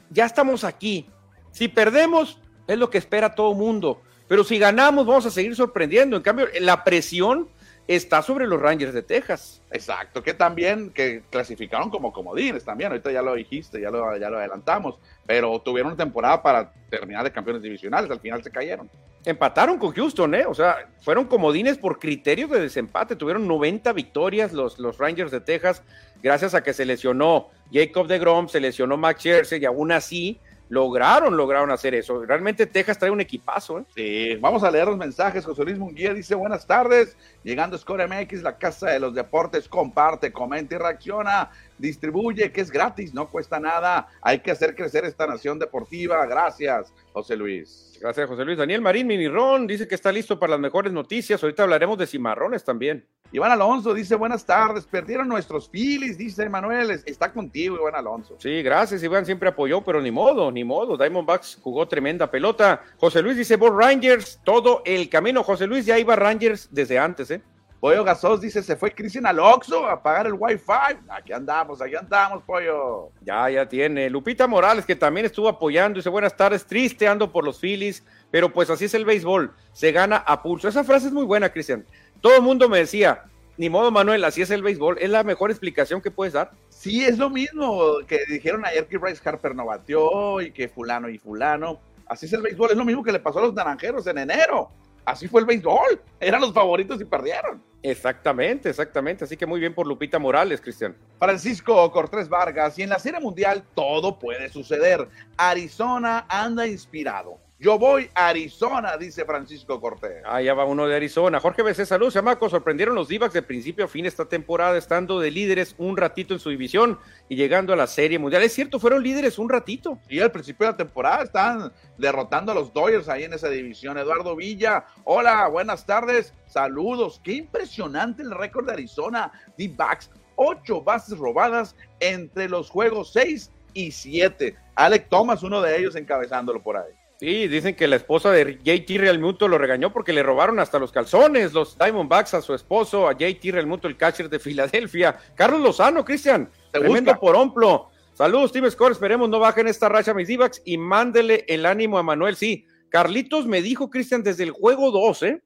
[0.09, 1.07] ya estamos aquí.
[1.51, 4.01] Si perdemos, es lo que espera todo mundo.
[4.27, 6.17] Pero si ganamos, vamos a seguir sorprendiendo.
[6.17, 7.47] En cambio, la presión
[7.87, 9.61] está sobre los Rangers de Texas.
[9.71, 14.29] Exacto, que también que clasificaron como comodines también, ahorita ya lo dijiste, ya lo, ya
[14.29, 18.89] lo adelantamos, pero tuvieron una temporada para terminar de campeones divisionales, al final se cayeron.
[19.23, 20.45] Empataron con Houston, ¿eh?
[20.47, 25.41] O sea, fueron comodines por criterios de desempate, tuvieron 90 victorias los, los Rangers de
[25.41, 25.83] Texas,
[26.23, 30.39] gracias a que se lesionó Jacob de Grom, se lesionó Max Scherzer y aún así
[30.69, 32.25] lograron, lograron hacer eso.
[32.25, 33.79] Realmente Texas trae un equipazo.
[33.79, 33.83] ¿eh?
[33.95, 35.45] Sí, vamos a leer los mensajes.
[35.45, 37.17] José Luis Munguía dice buenas tardes.
[37.43, 41.51] Llegando Score MX, la casa de los deportes, comparte, comenta y reacciona.
[41.77, 44.07] Distribuye, que es gratis, no cuesta nada.
[44.21, 46.25] Hay que hacer crecer esta nación deportiva.
[46.25, 47.97] Gracias, José Luis.
[47.99, 48.57] Gracias, José Luis.
[48.57, 51.41] Daniel Marín Minirón dice que está listo para las mejores noticias.
[51.41, 53.05] Ahorita hablaremos de cimarrones también.
[53.31, 54.85] Iván Alonso dice buenas tardes.
[54.85, 56.91] Perdieron nuestros Phillies, dice Manuel.
[57.05, 58.35] Está contigo, Iván Alonso.
[58.39, 59.03] Sí, gracias.
[59.03, 60.97] Iván siempre apoyó, pero ni modo, ni modo.
[60.97, 62.81] Diamondbacks jugó tremenda pelota.
[62.97, 65.43] José Luis dice, vos Rangers, todo el camino.
[65.43, 67.41] José Luis ya iba Rangers desde antes, ¿eh?
[67.79, 70.97] Pollo Gasos dice, se fue Cristian Aloxo a pagar el Wi-Fi.
[71.09, 73.09] Aquí andamos, aquí andamos, Pollo.
[73.21, 74.09] Ya, ya tiene.
[74.09, 78.51] Lupita Morales, que también estuvo apoyando, dice, buenas tardes, triste, ando por los Phillies, pero
[78.51, 80.67] pues así es el béisbol, se gana a pulso.
[80.67, 81.85] Esa frase es muy buena, Cristian.
[82.21, 83.23] Todo el mundo me decía,
[83.57, 84.97] ni modo, Manuel, así es el béisbol.
[84.99, 86.51] Es la mejor explicación que puedes dar.
[86.69, 91.07] Sí, es lo mismo que dijeron ayer que Bryce Harper no batió y que fulano
[91.09, 91.79] y fulano.
[92.07, 94.69] Así es el béisbol, es lo mismo que le pasó a los naranjeros en enero.
[95.05, 96.01] Así fue el béisbol.
[96.19, 97.63] Eran los favoritos y perdieron.
[97.83, 99.23] Exactamente, exactamente.
[99.23, 100.95] Así que muy bien por Lupita Morales, Cristian.
[101.19, 102.79] Francisco Cortés Vargas.
[102.79, 105.07] Y en la Serie Mundial todo puede suceder.
[105.37, 107.37] Arizona anda inspirado.
[107.65, 110.21] Yo voy a Arizona, dice Francisco Cortés.
[110.23, 111.39] Ah, ya va uno de Arizona.
[111.39, 112.47] Jorge BC, saludos, Amaco.
[112.47, 116.39] Sorprendieron los Divacs de principio a fin esta temporada, estando de líderes un ratito en
[116.39, 118.43] su división y llegando a la Serie Mundial.
[118.43, 119.97] Es cierto, fueron líderes un ratito.
[120.07, 123.97] Y al principio de la temporada están derrotando a los Dodgers ahí en esa división.
[123.97, 127.19] Eduardo Villa, hola, buenas tardes, saludos.
[127.23, 129.31] Qué impresionante el récord de Arizona.
[129.57, 134.55] D-Backs, ocho bases robadas entre los juegos 6 y 7.
[134.75, 136.91] Alec Thomas, uno de ellos, encabezándolo por ahí.
[137.19, 140.91] Sí, dicen que la esposa de JT Realmuto lo regañó porque le robaron hasta los
[140.91, 145.17] calzones, los Diamondbacks a su esposo, a JT Realmuto, el catcher de Filadelfia.
[145.33, 147.89] Carlos Lozano, Cristian, tremendo por omplo.
[148.13, 152.03] Saludos, Team Score, esperemos no bajen esta racha mis Divacs y mándele el ánimo a
[152.03, 152.35] Manuel.
[152.35, 155.43] Sí, Carlitos me dijo, Cristian, desde el juego 2, ¿eh?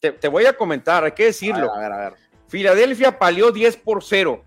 [0.00, 1.72] Te, voy a comentar, hay que decirlo.
[1.74, 2.14] A ver, a ver,
[2.48, 4.44] Filadelfia palió 10 por 0.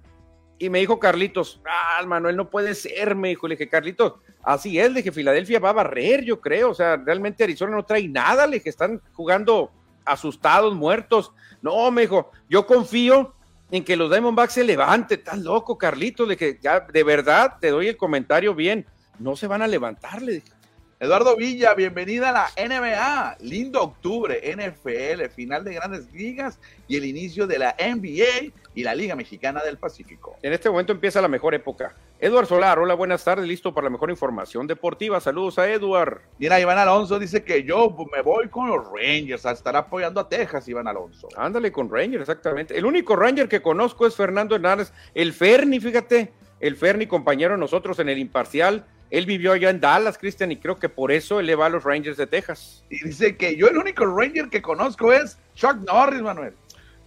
[0.59, 3.47] Y me dijo Carlitos, ah, Manuel, no puede ser, me dijo.
[3.47, 6.71] Le dije, Carlitos, así es, de que Filadelfia va a barrer, yo creo.
[6.71, 9.71] O sea, realmente Arizona no trae nada, le que están jugando
[10.03, 11.31] asustados, muertos.
[11.61, 13.33] No, me dijo, yo confío
[13.71, 15.15] en que los Diamondbacks se levante.
[15.15, 18.85] Estás loco, Carlitos, de que ya, de verdad, te doy el comentario bien.
[19.17, 20.58] No se van a levantar, le dije.
[21.01, 23.38] Eduardo Villa, bienvenida a la NBA.
[23.39, 26.59] Lindo octubre, NFL, final de grandes ligas
[26.89, 30.35] y el inicio de la NBA y la Liga Mexicana del Pacífico.
[30.41, 31.95] En este momento empieza la mejor época.
[32.19, 35.21] Eduard Solar, hola, buenas tardes, listo para la mejor información deportiva.
[35.21, 36.19] Saludos a Eduard.
[36.38, 40.27] Mira, Iván Alonso dice que yo me voy con los Rangers, a estar apoyando a
[40.27, 41.29] Texas, Iván Alonso.
[41.38, 42.77] Ándale con Rangers, exactamente.
[42.77, 47.59] El único Ranger que conozco es Fernando Hernández, el Ferni, fíjate, el Ferni, compañero de
[47.62, 51.39] nosotros en el imparcial él vivió allá en Dallas, Cristian, y creo que por eso
[51.39, 52.83] él le va a los Rangers de Texas.
[52.89, 56.53] Y dice que yo el único Ranger que conozco es Chuck Norris, Manuel.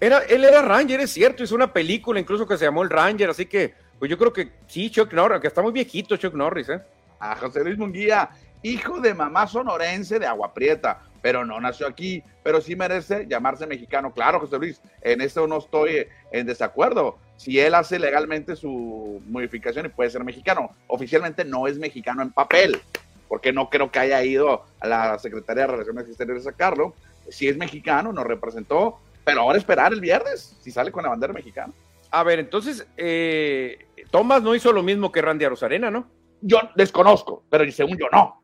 [0.00, 3.30] Era, él era Ranger, es cierto, hizo una película incluso que se llamó El Ranger,
[3.30, 6.68] así que pues yo creo que sí, Chuck Norris, que está muy viejito Chuck Norris,
[6.70, 6.80] ¿eh?
[7.20, 8.30] A José Luis Munguía,
[8.62, 13.64] hijo de mamá sonorense de Agua Prieta, pero no nació aquí, pero sí merece llamarse
[13.64, 14.12] mexicano.
[14.12, 19.86] Claro, José Luis, en eso no estoy en desacuerdo si él hace legalmente su modificación
[19.86, 20.76] y puede ser mexicano.
[20.86, 22.80] Oficialmente no es mexicano en papel,
[23.26, 26.94] porque no creo que haya ido a la Secretaría de Relaciones Exteriores a sacarlo.
[27.30, 31.32] Si es mexicano, nos representó, pero ahora esperar el viernes, si sale con la bandera
[31.32, 31.72] mexicana.
[32.12, 36.06] A ver, entonces, eh, Tomás no hizo lo mismo que Randy Arozarena, ¿no?
[36.42, 38.40] Yo desconozco, pero según yo no.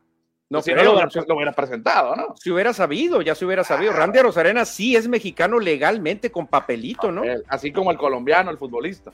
[0.49, 0.93] No, si no lo,
[1.35, 2.33] hubiera, presentado, ¿no?
[2.35, 3.93] Si hubiera sabido, ya se hubiera sabido.
[3.93, 7.21] Randy Rosarena sí es mexicano legalmente con papelito, ¿no?
[7.47, 9.13] Así como el colombiano, el futbolista.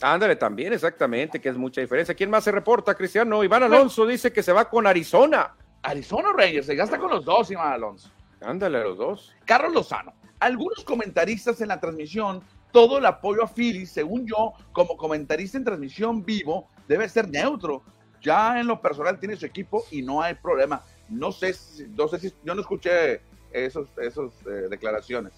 [0.00, 2.14] Ándale, también, exactamente, que es mucha diferencia.
[2.14, 3.44] ¿Quién más se reporta, Cristiano?
[3.44, 5.54] Iván Alonso dice que se va con Arizona.
[5.82, 8.10] Arizona Rangers, se gasta con los dos, Iván Alonso.
[8.40, 9.34] Ándale, los dos.
[9.44, 10.14] Carlos Lozano.
[10.40, 15.64] Algunos comentaristas en la transmisión, todo el apoyo a Philly, según yo, como comentarista en
[15.64, 17.82] transmisión vivo, debe ser neutro
[18.22, 20.82] ya en lo personal tiene su equipo y no hay problema.
[21.08, 23.20] No sé, si, no sé si yo no escuché
[23.52, 25.32] esos, esos eh, declaraciones.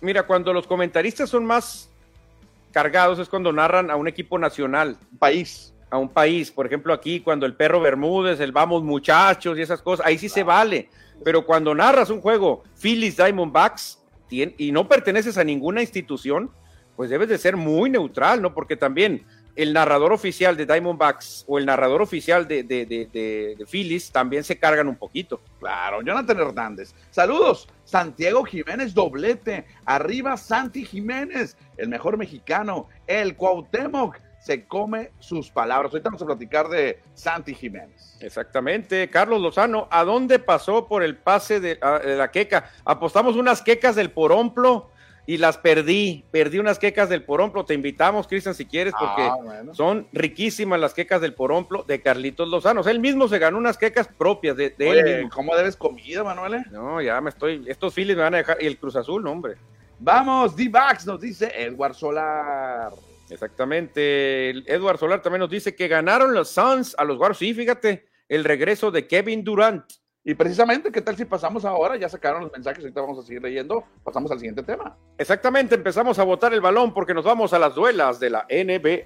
[0.00, 1.90] Mira, cuando los comentaristas son más
[2.70, 4.96] cargados es cuando narran a un equipo nacional.
[5.18, 5.74] País.
[5.90, 6.50] A un país.
[6.50, 10.28] Por ejemplo, aquí cuando el perro Bermúdez, el vamos muchachos y esas cosas, ahí sí
[10.28, 10.88] se vale.
[11.24, 13.98] Pero cuando narras un juego Phillies Diamondbacks
[14.30, 16.50] y no perteneces a ninguna institución,
[16.94, 18.52] pues debes de ser muy neutral, ¿no?
[18.52, 19.24] Porque también
[19.58, 24.56] el narrador oficial de Diamondbacks o el narrador oficial de, de, de, Phillies también se
[24.56, 25.40] cargan un poquito.
[25.58, 26.94] Claro, Jonathan Hernández.
[27.10, 29.66] Saludos, Santiago Jiménez doblete.
[29.84, 32.86] Arriba Santi Jiménez, el mejor mexicano.
[33.08, 35.90] El Cuauhtémoc se come sus palabras.
[35.90, 38.16] Ahorita vamos a platicar de Santi Jiménez.
[38.20, 39.10] Exactamente.
[39.10, 42.70] Carlos Lozano, ¿a dónde pasó por el pase de, de la queca?
[42.84, 44.92] Apostamos unas quecas del poromplo
[45.28, 46.24] y las perdí.
[46.30, 47.66] Perdí unas quecas del poromplo.
[47.66, 49.36] Te invitamos, Cristian, si quieres, porque ah,
[49.72, 52.80] son riquísimas las quecas del poromplo de Carlitos Lozano.
[52.88, 55.28] él mismo se ganó unas quecas propias de, él.
[55.28, 56.64] ¿Cómo debes comida, Manuel?
[56.70, 57.62] No, ya me estoy.
[57.66, 58.56] Estos files me van a dejar.
[58.58, 59.56] Y el Cruz Azul, no, hombre.
[59.98, 62.90] Vamos, D-Bax, nos dice Edward Solar.
[63.28, 64.48] Exactamente.
[64.48, 67.38] Edward Solar también nos dice que ganaron los Suns a los Warriors.
[67.38, 69.84] Sí, fíjate, el regreso de Kevin Durant.
[70.28, 71.96] Y precisamente, ¿qué tal si pasamos ahora?
[71.96, 73.84] Ya sacaron los mensajes, ahorita vamos a seguir leyendo.
[74.04, 74.94] Pasamos al siguiente tema.
[75.16, 79.04] Exactamente, empezamos a botar el balón porque nos vamos a las duelas de la NBA.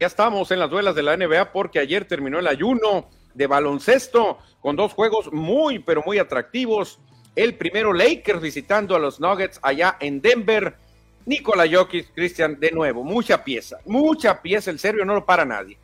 [0.00, 4.38] Ya estamos en las duelas de la NBA porque ayer terminó el ayuno de baloncesto
[4.60, 6.98] con dos juegos muy, pero muy atractivos.
[7.36, 10.78] El primero, Lakers visitando a los Nuggets allá en Denver
[11.26, 15.78] Nikola Jokic, Cristian, de nuevo, mucha pieza, mucha pieza, el serbio no lo para nadie.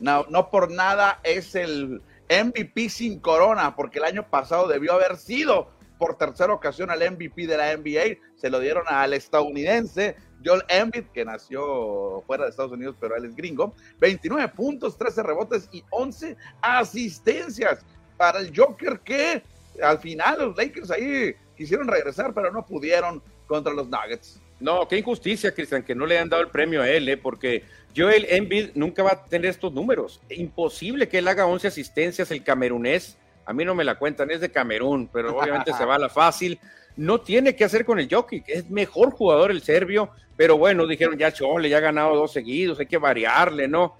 [0.00, 5.16] No, no por nada es el MVP sin corona, porque el año pasado debió haber
[5.16, 10.62] sido por tercera ocasión al MVP de la NBA, se lo dieron al estadounidense Joel
[10.68, 15.68] Embiid, que nació fuera de Estados Unidos, pero él es gringo, 29 puntos, 13 rebotes
[15.72, 17.84] y 11 asistencias
[18.16, 19.42] para el Joker que
[19.82, 24.40] al final los Lakers ahí quisieron regresar, pero no pudieron contra los Nuggets.
[24.60, 27.16] No, qué injusticia, Cristian, que no le han dado el premio a él, ¿eh?
[27.16, 27.64] porque
[27.96, 30.20] Joel Embiid nunca va a tener estos números.
[30.28, 33.16] Imposible que él haga 11 asistencias, el camerunés.
[33.46, 36.08] A mí no me la cuentan, es de Camerún, pero obviamente se va a la
[36.08, 36.60] fácil.
[36.96, 41.18] No tiene que hacer con el jockey, es mejor jugador el serbio, pero bueno, dijeron
[41.18, 43.96] ya Chole, ya ha ganado dos seguidos, hay que variarle, ¿no?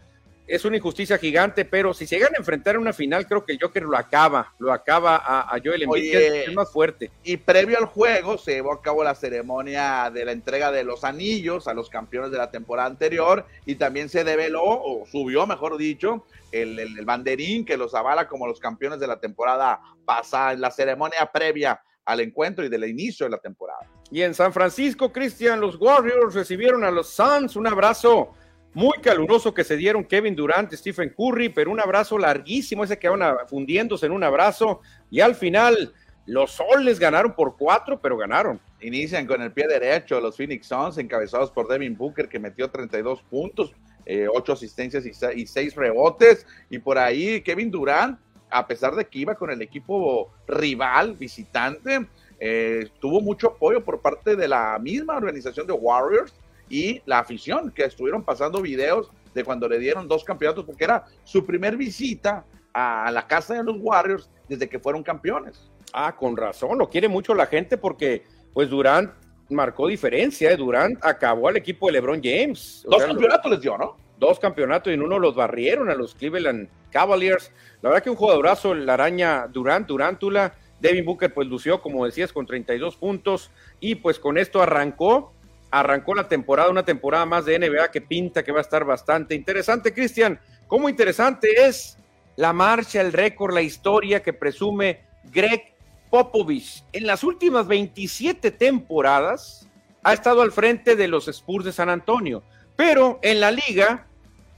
[0.50, 3.52] Es una injusticia gigante, pero si se llegan a enfrentar en una final, creo que
[3.52, 7.12] el Joker lo acaba, lo acaba a, Joel Embiid, que es más fuerte.
[7.22, 11.04] Y previo al juego se llevó a cabo la ceremonia de la entrega de los
[11.04, 15.76] anillos a los campeones de la temporada anterior y también se develó, o subió, mejor
[15.76, 20.60] dicho, el, el, banderín que los avala como los campeones de la temporada pasada, en
[20.60, 23.88] la ceremonia previa al encuentro y del inicio de la temporada.
[24.10, 28.34] Y en San Francisco, Cristian, los Warriors recibieron a los Suns, un abrazo
[28.72, 33.08] muy caluroso que se dieron Kevin Durant, Stephen Curry, pero un abrazo larguísimo, ese que
[33.08, 34.80] van fundiéndose en un abrazo,
[35.10, 35.92] y al final
[36.26, 38.60] los Soles ganaron por cuatro, pero ganaron.
[38.80, 43.22] Inician con el pie derecho los Phoenix Suns, encabezados por Devin Booker, que metió 32
[43.22, 43.74] puntos,
[44.06, 49.18] eh, ocho asistencias y, seis rebotes, y por ahí Kevin Durant, a pesar de que
[49.18, 52.06] iba con el equipo rival, visitante,
[52.38, 56.32] eh, tuvo mucho apoyo por parte de la misma organización de Warriors,
[56.70, 61.04] y la afición, que estuvieron pasando videos de cuando le dieron dos campeonatos, porque era
[61.24, 65.70] su primer visita a la casa de los Warriors desde que fueron campeones.
[65.92, 69.10] Ah, con razón, lo quiere mucho la gente porque pues Durant
[69.48, 70.56] marcó diferencia, ¿eh?
[70.56, 72.84] Durant acabó al equipo de LeBron James.
[72.88, 73.96] dos campeonatos les dio, ¿no?
[74.18, 77.50] Dos campeonatos y en uno los barrieron a los Cleveland Cavaliers.
[77.82, 80.54] La verdad que un jugadorazo, la araña Durant, Durantula.
[80.80, 85.34] Devin Booker pues lució, como decías, con 32 puntos y pues con esto arrancó
[85.70, 89.34] arrancó la temporada, una temporada más de NBA que pinta que va a estar bastante
[89.34, 89.94] interesante.
[89.94, 91.96] Cristian, ¿cómo interesante es
[92.36, 95.74] la marcha, el récord, la historia que presume Greg
[96.10, 96.84] Popovich?
[96.92, 99.68] En las últimas 27 temporadas
[100.02, 102.42] ha estado al frente de los Spurs de San Antonio,
[102.76, 104.06] pero en la liga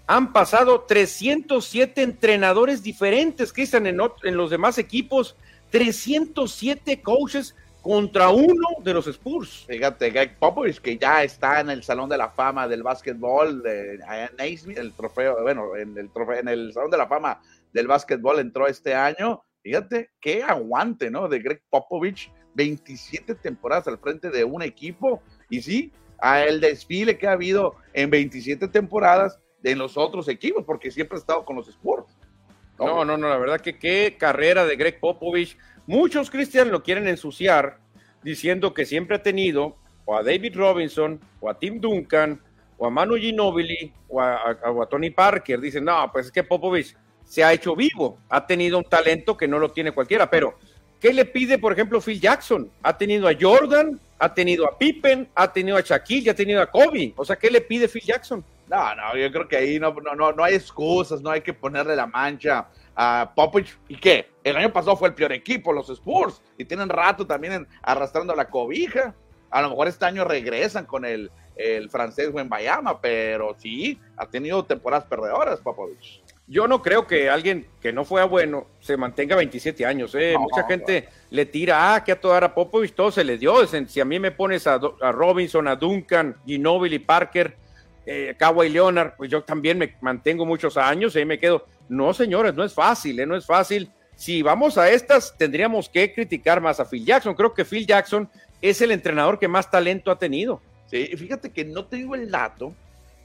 [0.07, 5.37] han pasado 307 entrenadores diferentes, Cristian, en, en los demás equipos,
[5.71, 9.67] 307 coaches contra uno de los Spurs.
[9.69, 13.63] Fíjate, Greg Popovich, que ya está en el Salón de la Fama del básquetbol
[14.39, 17.43] Naismith, el trofeo, bueno, en el, trofeo, en el Salón de la Fama
[17.73, 19.43] del básquetbol entró este año.
[19.63, 21.29] Fíjate, qué aguante, ¿no?
[21.29, 25.21] De Greg Popovich, 27 temporadas al frente de un equipo.
[25.51, 30.65] Y sí, a el desfile que ha habido en 27 temporadas en los otros equipos,
[30.65, 32.07] porque siempre ha estado con los Spurs.
[32.79, 35.57] No, no, no, la verdad que qué carrera de Greg Popovich
[35.87, 37.79] Muchos, Cristian, lo quieren ensuciar
[38.23, 42.41] diciendo que siempre ha tenido o a David Robinson, o a Tim Duncan,
[42.77, 45.61] o a Manu Ginobili, o a, Tony Parker.
[45.61, 49.49] Dicen, no, pues es que Popovich se ha hecho vivo, ha tenido un talento que
[49.49, 50.57] no lo tiene cualquiera, pero
[51.01, 52.71] ¿qué le pide, por ejemplo, Phil Jackson?
[52.83, 56.71] Ha tenido a Jordan, ha tenido a Pippen, ha tenido a Shaquille, ha tenido a
[56.71, 57.13] Kobe.
[57.17, 58.45] O sea, ¿qué le pide Phil Jackson?
[58.73, 61.95] No, no, yo creo que ahí no, no, no, hay excusas, no hay que ponerle
[61.95, 63.79] la mancha a Popovich.
[63.87, 64.31] ¿Y qué?
[64.43, 68.49] El año pasado fue el peor equipo, los Spurs, y tienen rato también arrastrando la
[68.49, 69.15] cobija.
[69.51, 74.65] A lo mejor este año regresan con el, el francés Bayama, pero sí, ha tenido
[74.65, 76.23] temporadas perdedoras, Popovich.
[76.47, 80.15] Yo no creo que alguien que no fue bueno se mantenga 27 años.
[80.15, 80.35] ¿eh?
[80.39, 83.67] Mucha gente le tira, ah, que a toda a Popovich todo se le dio.
[83.67, 87.57] Si a mí me pones a, Robinson, a Duncan, Ginobili, Parker,
[88.07, 91.67] eh, Kawhi Leonard, pues yo también me mantengo muchos años y ahí me quedo.
[91.89, 93.27] No, señores, no es fácil, ¿eh?
[93.27, 93.91] no es fácil.
[94.17, 97.35] Si vamos a estas, tendríamos que criticar más a Phil Jackson.
[97.35, 98.29] Creo que Phil Jackson
[98.61, 100.61] es el entrenador que más talento ha tenido.
[100.87, 102.75] Sí, fíjate que no tengo el dato,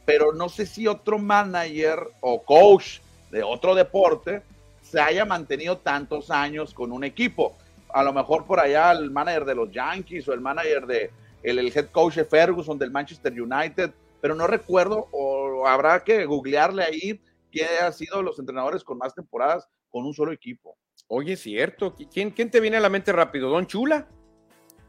[0.05, 4.41] pero no sé si otro manager o coach de otro deporte
[4.81, 7.57] se haya mantenido tantos años con un equipo.
[7.89, 11.11] A lo mejor por allá el manager de los Yankees o el manager de
[11.43, 16.83] el, head coach de Ferguson del Manchester United, pero no recuerdo o habrá que googlearle
[16.83, 20.77] ahí quién ha sido los entrenadores con más temporadas con un solo equipo.
[21.07, 21.95] Oye, cierto.
[22.11, 23.49] ¿Quién, quién te viene a la mente rápido?
[23.49, 24.07] ¿Don Chula?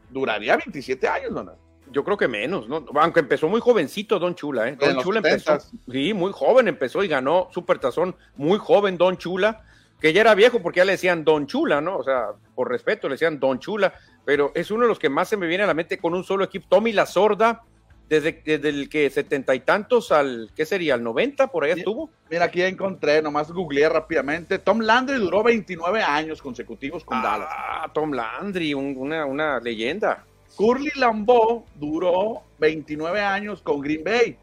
[0.09, 1.69] Duraría 27 años, ¿no?
[1.91, 2.85] Yo creo que menos, ¿no?
[2.95, 4.75] Aunque empezó muy jovencito Don Chula, ¿eh?
[4.75, 5.57] Don Chula empezó,
[5.91, 9.63] sí, muy joven empezó y ganó Supertazón muy joven Don Chula,
[9.99, 11.97] que ya era viejo porque ya le decían Don Chula, ¿no?
[11.97, 15.29] O sea, por respeto le decían Don Chula, pero es uno de los que más
[15.29, 16.67] se me viene a la mente con un solo equipo.
[16.69, 17.63] Tommy La Sorda,
[18.09, 20.95] desde, el que setenta y tantos al, ¿qué sería?
[20.95, 21.47] ¿Al 90?
[21.47, 22.09] ¿Por ahí estuvo?
[22.29, 24.57] Mira, aquí encontré, nomás googleé rápidamente.
[24.57, 27.49] Tom Landry duró 29 años consecutivos con Dallas.
[27.51, 30.25] Ah, Tom Landry, una, una leyenda.
[30.55, 34.37] Curly Lambeau duró 29 años con Green Bay.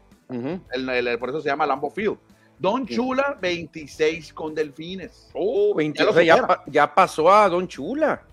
[1.19, 2.17] por eso se llama Lambeau Field.
[2.59, 5.29] Don Chula, 26 con Delfines.
[5.33, 6.31] Oh, 26,
[6.67, 8.23] ya, pasó a Don Chula.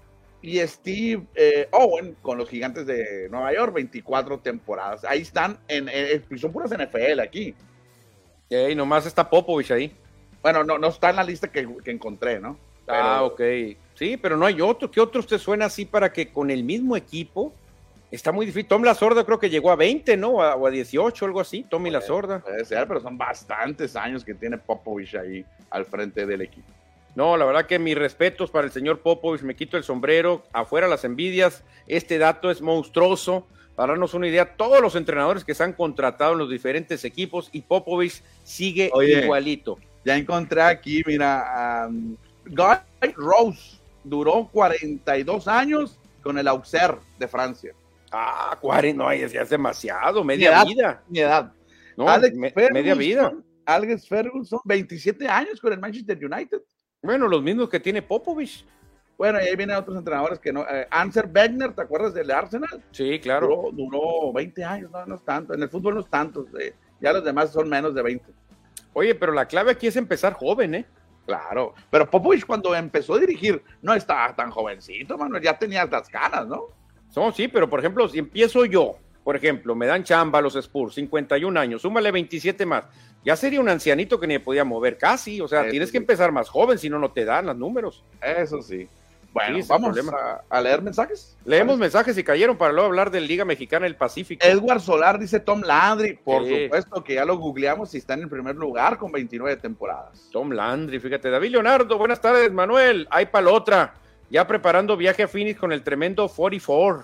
[0.44, 5.02] Y Steve eh, Owen con los Gigantes de Nueva York, 24 temporadas.
[5.04, 5.88] Ahí están, en,
[6.38, 7.54] son puras NFL aquí.
[8.50, 9.90] Y nomás está Popovich ahí.
[10.42, 12.58] Bueno, no, no está en la lista que, encontré, ¿no?
[12.86, 13.40] Ah, ok.
[13.94, 14.90] Sí, pero no hay otro.
[14.90, 17.54] ¿Qué otro te suena así para que con el mismo equipo
[18.10, 18.68] Está muy difícil.
[18.68, 20.34] Tom La Sorda creo que llegó a 20, ¿no?
[20.34, 21.64] O a 18, algo así.
[21.68, 22.38] Tommy La Sorda.
[22.38, 26.68] Puede ser, pero son bastantes años que tiene Popovich ahí al frente del equipo.
[27.14, 29.42] No, la verdad que mis respetos para el señor Popovich.
[29.42, 30.44] Me quito el sombrero.
[30.52, 31.62] Afuera las envidias.
[31.86, 33.46] Este dato es monstruoso.
[33.76, 37.48] Para darnos una idea, todos los entrenadores que se han contratado en los diferentes equipos
[37.50, 38.90] y Popovich sigue
[39.22, 39.78] igualito.
[40.04, 41.88] Ya encontré aquí, mira,
[42.46, 47.74] Guy Rose duró 42 años con el Auxerre de Francia.
[48.12, 51.02] Ah, 40, no, ya es demasiado, media vida.
[51.08, 51.52] Mi edad.
[51.96, 53.32] No, Alex media vida.
[53.66, 56.60] Alex Ferguson, 27 años con el Manchester United.
[57.04, 58.64] Bueno, los mismos que tiene Popovich.
[59.18, 60.62] Bueno, y ahí vienen otros entrenadores que no.
[60.62, 62.82] Eh, Anser Wegner, ¿te acuerdas del Arsenal?
[62.92, 63.68] Sí, claro.
[63.72, 65.52] Duró, 20 años, no, no es tanto.
[65.52, 66.46] En el fútbol no es tanto.
[66.58, 68.24] Eh, ya los demás son menos de 20.
[68.94, 70.86] Oye, pero la clave aquí es empezar joven, ¿eh?
[71.26, 71.74] Claro.
[71.90, 75.42] Pero Popovich cuando empezó a dirigir no estaba tan jovencito, Manuel.
[75.42, 76.68] Ya tenía las caras, ¿no?
[77.14, 80.94] No, sí, pero por ejemplo, si empiezo yo, por ejemplo, me dan chamba los Spurs,
[80.94, 82.84] 51 años, súmale 27 más,
[83.24, 86.48] ya sería un ancianito que ni podía mover casi, o sea, tienes que empezar más
[86.48, 88.04] joven, si no, no te dan los números.
[88.20, 88.88] Eso sí.
[89.34, 89.98] Bueno, vamos
[90.48, 91.36] a, leer mensajes.
[91.44, 94.46] Leemos mensajes y cayeron para luego hablar de Liga Mexicana del Pacífico.
[94.46, 98.28] Edward Solar dice Tom Landry, por supuesto que ya lo googleamos y está en el
[98.28, 100.28] primer lugar con 29 temporadas.
[100.30, 101.30] Tom Landry, fíjate.
[101.30, 103.08] David Leonardo, buenas tardes, Manuel.
[103.10, 103.94] Hay para otra
[104.30, 107.02] ya preparando viaje a Phoenix con el tremendo 44.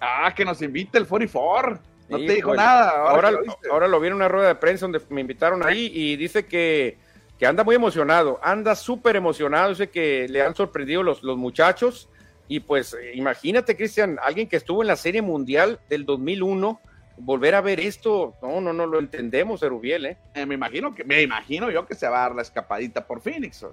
[0.00, 1.80] Ah, que nos invita el 44.
[2.10, 2.90] No te dijo nada.
[3.08, 3.30] Ahora,
[3.70, 6.98] ahora, lo, vi en una rueda de prensa donde me invitaron ahí y dice que,
[7.38, 12.08] que anda muy emocionado, anda súper emocionado, dice que le han sorprendido los, los muchachos.
[12.48, 16.80] Y pues imagínate, Cristian, alguien que estuvo en la Serie Mundial del 2001,
[17.18, 20.16] volver a ver esto, no, no, no lo entendemos, Erubiel, ¿eh?
[20.34, 20.46] ¿eh?
[20.46, 23.64] me imagino que, me imagino yo que se va a dar la escapadita por Phoenix.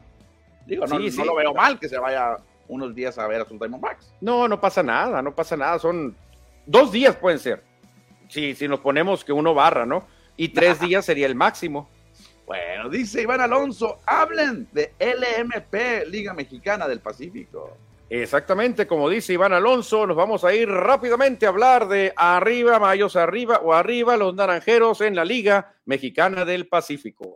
[0.66, 3.58] Digo, no, no lo veo mal que se vaya unos días a ver a sus
[3.58, 4.14] Diamondbacks.
[4.22, 5.80] No, no pasa nada, no pasa nada.
[5.80, 6.16] Son
[6.66, 7.64] dos días pueden ser.
[8.30, 10.08] Si, si nos ponemos que uno barra, ¿no?
[10.36, 11.90] Y tres días sería el máximo.
[12.46, 17.76] Bueno, dice Iván Alonso, hablen de LMP, Liga Mexicana del Pacífico.
[18.10, 23.18] Exactamente, como dice Iván Alonso, nos vamos a ir rápidamente a hablar de arriba, Mayos
[23.18, 27.34] arriba o arriba, los naranjeros en la Liga Mexicana del Pacífico.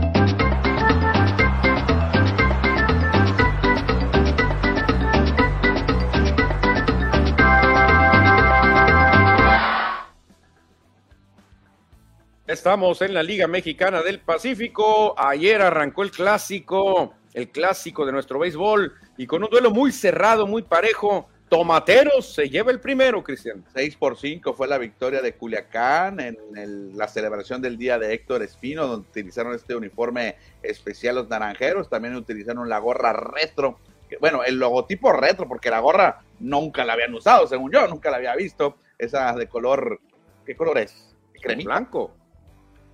[12.52, 15.18] Estamos en la Liga Mexicana del Pacífico.
[15.18, 20.46] Ayer arrancó el clásico, el clásico de nuestro béisbol, y con un duelo muy cerrado,
[20.46, 21.30] muy parejo.
[21.48, 23.64] Tomateros se lleva el primero, Cristian.
[23.74, 28.44] 6 por 5 fue la victoria de Culiacán en la celebración del día de Héctor
[28.44, 31.90] Espino, donde utilizaron este uniforme especial los naranjeros.
[31.90, 33.80] También utilizaron la gorra retro.
[34.20, 38.18] bueno, el logotipo retro, porque la gorra nunca la habían usado, según yo, nunca la
[38.18, 38.76] había visto.
[38.98, 40.02] Esa de color,
[40.46, 41.16] ¿qué color es?
[41.64, 42.21] Blanco.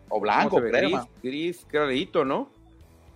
[0.09, 1.07] O blanco, crema.
[1.21, 2.49] Gris, gris, ¿no?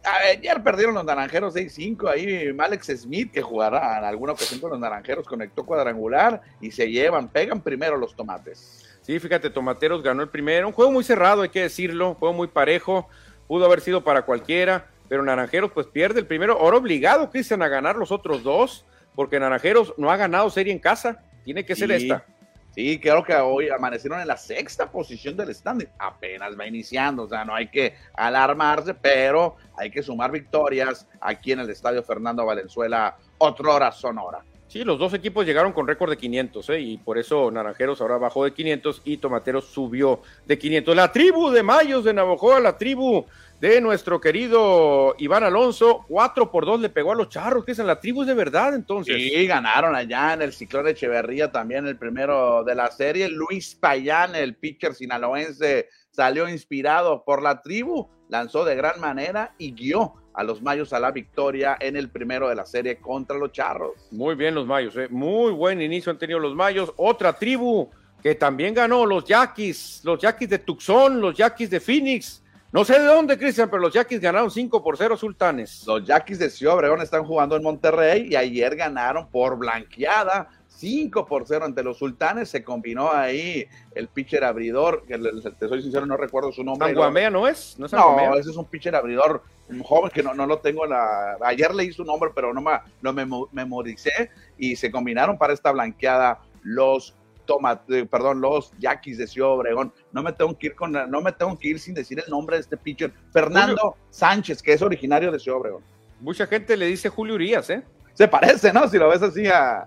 [0.04, 2.10] Ayer perdieron los naranjeros 6-5.
[2.10, 6.89] Ahí Malex Smith, que jugará en alguna ocasión con los naranjeros, conectó cuadrangular y se
[6.89, 8.88] llevan, pegan primero los tomates.
[9.02, 10.68] Sí, fíjate, Tomateros ganó el primero.
[10.68, 12.16] Un juego muy cerrado, hay que decirlo.
[12.16, 13.08] Juego muy parejo.
[13.48, 16.58] Pudo haber sido para cualquiera, pero Naranjeros pues pierde el primero.
[16.60, 18.86] Ahora obligado, Cristian, a ganar los otros dos,
[19.16, 21.24] porque Naranjeros no ha ganado serie en casa.
[21.44, 22.26] Tiene que ser esta.
[22.74, 25.90] Sí, creo que hoy amanecieron en la sexta posición del standing.
[26.00, 31.52] Apenas va iniciando, o sea, no hay que alarmarse, pero hay que sumar victorias aquí
[31.52, 34.42] en el estadio Fernando Valenzuela, otra hora Sonora.
[34.72, 36.80] Sí, los dos equipos llegaron con récord de 500, ¿eh?
[36.80, 40.96] y por eso Naranjeros ahora bajó de 500 y Tomateros subió de 500.
[40.96, 43.26] La tribu de Mayos de Navojoa, la tribu
[43.62, 46.03] de nuestro querido Iván Alonso.
[46.07, 48.74] 4 por 2 le pegó a los charros, que es en la tribu de verdad
[48.74, 49.16] entonces.
[49.16, 53.30] Sí, ganaron allá en el ciclón de Echeverría también el primero de la serie.
[53.30, 59.74] Luis Payán, el pitcher sinaloense, salió inspirado por la tribu, lanzó de gran manera y
[59.74, 63.51] guió a los Mayos a la victoria en el primero de la serie contra los
[63.51, 64.07] Charros.
[64.09, 65.07] Muy bien los Mayos, ¿eh?
[65.07, 66.91] muy buen inicio han tenido los Mayos.
[66.97, 67.91] Otra tribu
[68.24, 72.41] que también ganó, los Yaquis, los Yaquis de Tucson, los Yaquis de Phoenix
[72.72, 75.84] no sé de dónde, Cristian, pero los Yaquis ganaron 5 por 0 Sultanes.
[75.86, 81.26] Los Yaquis de Ciudad Obregón están jugando en Monterrey y ayer ganaron por blanqueada 5
[81.26, 82.50] por 0 ante los Sultanes.
[82.50, 86.88] Se combinó ahí el pitcher abridor, que te soy sincero, no recuerdo su nombre.
[86.88, 87.78] ¿Sanguamea no es?
[87.78, 90.86] No, no ese es un pitcher abridor un joven que no, no lo tengo.
[90.86, 93.14] La, ayer leí su nombre, pero no me, lo
[93.52, 97.16] memoricé y se combinaron para esta blanqueada los
[97.52, 99.91] toma, eh, perdón, los Yaquis de Ciudad Obregón.
[100.14, 102.56] No me tengo que ir con, no me tengo que ir sin decir el nombre
[102.56, 105.84] de este pitcher, Fernando Sánchez, que es originario de Ciudad Obregón.
[106.22, 107.84] Mucha gente le dice Julio Urias, ¿eh?
[108.14, 108.88] Se parece, ¿no?
[108.88, 109.86] Si lo ves así a,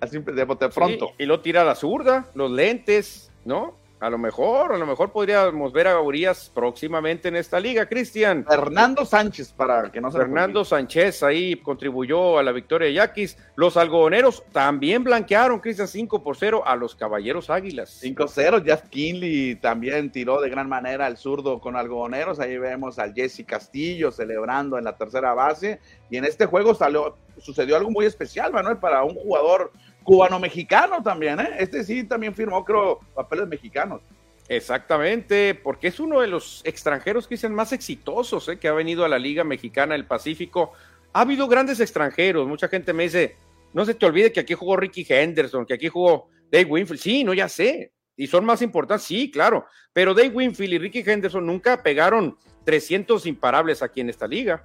[0.00, 1.12] así de, de pronto.
[1.18, 3.77] y lo tira a la zurda, los lentes, ¿no?
[4.00, 8.44] A lo mejor, a lo mejor podríamos ver a Urias próximamente en esta liga, Cristian.
[8.48, 13.36] Fernando Sánchez, para que no se Fernando Sánchez ahí contribuyó a la victoria de Yaquis.
[13.56, 18.00] Los algodoneros también blanquearon, Cristian, 5 por 0 a los Caballeros Águilas.
[18.00, 22.38] 5-0, Jeff Kinley también tiró de gran manera al zurdo con algodoneros.
[22.38, 25.80] Ahí vemos al Jesse Castillo celebrando en la tercera base.
[26.08, 29.72] Y en este juego salió, sucedió algo muy especial, Manuel, para un jugador
[30.08, 31.50] cubano-mexicano también, ¿eh?
[31.58, 34.00] Este sí también firmó, creo, papeles mexicanos.
[34.48, 38.58] Exactamente, porque es uno de los extranjeros que dicen más exitosos ¿eh?
[38.58, 40.72] que ha venido a la Liga Mexicana del Pacífico.
[41.12, 43.36] Ha habido grandes extranjeros, mucha gente me dice,
[43.74, 47.02] no se te olvide que aquí jugó Ricky Henderson, que aquí jugó Dave Winfield.
[47.02, 51.04] Sí, no, ya sé, y son más importantes, sí, claro, pero Dave Winfield y Ricky
[51.04, 52.34] Henderson nunca pegaron
[52.64, 54.62] 300 imparables aquí en esta liga.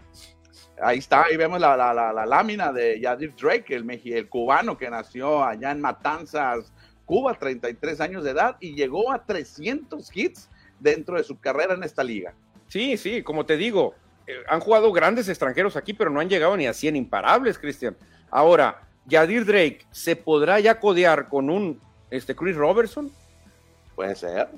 [0.82, 5.43] Ahí está, ahí vemos la, la, lámina de Yadir Drake, el, el cubano que nació
[5.43, 6.74] allá en Matanzas,
[7.05, 10.49] Cuba, 33 años de edad y llegó a 300 hits
[10.80, 12.34] dentro de su carrera en esta liga.
[12.67, 13.93] Sí, sí, como te digo,
[14.26, 17.95] eh, han jugado grandes extranjeros aquí, pero no han llegado ni a 100 imparables, Cristian.
[18.32, 23.11] Ahora, Yadir Drake, ¿se podrá ya codear con un este, Chris Robertson?
[23.95, 24.49] Puede ser.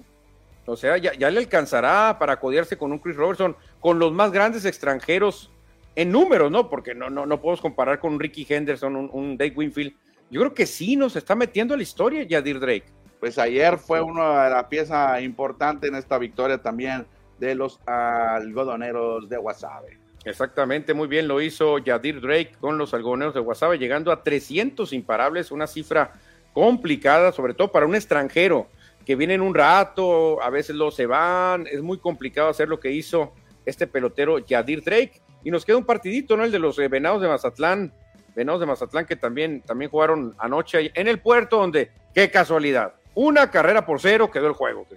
[0.66, 4.32] O sea, ya, ya le alcanzará para codearse con un Chris Robertson, con los más
[4.32, 5.52] grandes extranjeros
[5.96, 6.70] en números, ¿no?
[6.70, 9.94] Porque no, no, no podemos comparar con un Ricky Henderson, un, Dave Winfield.
[10.30, 12.86] Yo creo que sí nos está metiendo a la historia Yadir Drake.
[13.20, 17.06] Pues ayer fue una de las piezas importantes en esta victoria también
[17.40, 20.00] de los algodoneros de Guasave.
[20.26, 24.92] Exactamente, muy bien lo hizo Yadir Drake con los algodoneros de Guasave, llegando a 300
[24.92, 26.14] imparables, una cifra
[26.52, 28.68] complicada, sobre todo para un extranjero
[29.06, 32.80] que viene en un rato, a veces lo se van, es muy complicado hacer lo
[32.80, 33.34] que hizo
[33.66, 35.22] este pelotero Yadir Drake.
[35.46, 36.44] Y nos queda un partidito, ¿no?
[36.44, 37.94] El de los eh, Venados de Mazatlán.
[38.36, 43.50] Venados de Mazatlán que también, también jugaron anoche en el puerto, donde, qué casualidad, una
[43.52, 44.88] carrera por cero quedó el juego.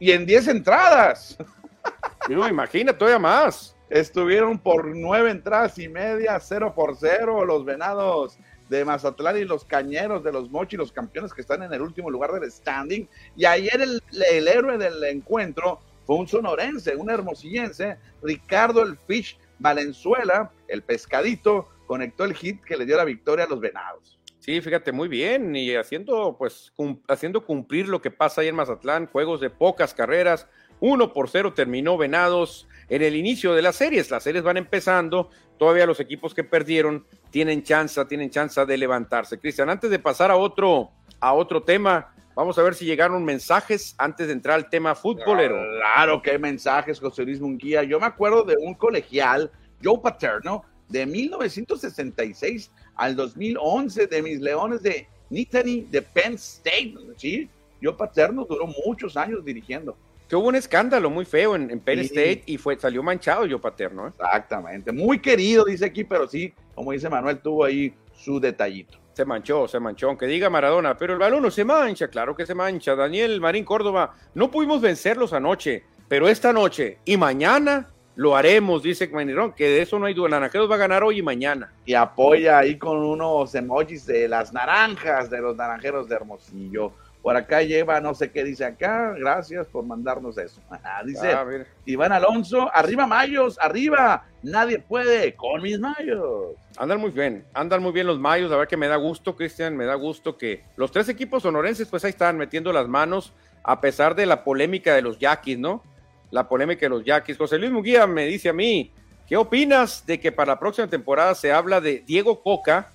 [0.00, 1.38] Y en 10 entradas.
[2.28, 3.76] no, imagina, todavía más.
[3.88, 8.36] Estuvieron por nueve entradas y media, cero por cero, los Venados
[8.68, 12.10] de Mazatlán y los Cañeros de los Mochi, los campeones que están en el último
[12.10, 13.06] lugar del standing.
[13.36, 19.38] Y ayer el, el héroe del encuentro fue un sonorense, un hermosillense, Ricardo el Fish
[19.62, 24.18] Valenzuela, el pescadito, conectó el hit que le dio la victoria a los Venados.
[24.40, 26.72] Sí, fíjate, muy bien, y haciendo, pues,
[27.06, 30.48] haciendo cumplir lo que pasa ahí en Mazatlán, juegos de pocas carreras,
[30.80, 34.10] 1 por 0 terminó Venados en el inicio de las series.
[34.10, 39.38] Las series van empezando, todavía los equipos que perdieron tienen chance, tienen chance de levantarse.
[39.38, 40.90] Cristian, antes de pasar a otro,
[41.20, 45.56] a otro tema, vamos a ver si llegaron mensajes antes de entrar al tema futbolero.
[45.78, 47.82] Claro que hay mensajes, José Luis Munguía.
[47.82, 49.50] Yo me acuerdo de un colegial,
[49.82, 56.94] Joe Paterno, de 1966 al 2011, de mis Leones de Nittany, de Penn State.
[57.16, 57.48] Sí,
[57.82, 59.96] Joe Paterno duró muchos años dirigiendo
[60.32, 64.06] que hubo un escándalo muy feo en, Penn State y fue, salió manchado yo paterno.
[64.06, 64.12] ¿eh?
[64.18, 68.96] Exactamente, muy querido, dice aquí, pero sí, como dice Manuel, tuvo ahí su detallito.
[69.14, 72.46] Se manchó, se manchó, aunque diga Maradona, pero el balón no se mancha, claro que
[72.46, 72.94] se mancha.
[72.94, 79.08] Daniel Marín Córdoba, no pudimos vencerlos anoche, pero esta noche y mañana lo haremos, dice
[79.08, 80.28] Manirón, que de eso no hay duda.
[80.30, 81.72] Naranjeros va a ganar hoy y mañana.
[81.86, 86.92] Y apoya ahí con unos emojis de las naranjas de los naranjeros de Hermosillo.
[87.22, 89.14] Por acá lleva, no sé qué dice acá.
[89.16, 90.60] Gracias por mandarnos eso.
[91.06, 91.46] dice ah,
[91.86, 94.26] Iván Alonso, arriba Mayos, arriba.
[94.42, 96.56] Nadie puede con mis Mayos.
[96.76, 98.50] Andan muy bien, andan muy bien los Mayos.
[98.50, 101.86] A ver que me da gusto, Cristian, me da gusto que los tres equipos sonorenses,
[101.86, 105.84] pues ahí están metiendo las manos, a pesar de la polémica de los Yaquis, ¿no?
[106.32, 107.38] La polémica de los Yaquis.
[107.38, 108.90] José Luis Muguía me dice a mí,
[109.28, 112.90] ¿qué opinas de que para la próxima temporada se habla de Diego Coca,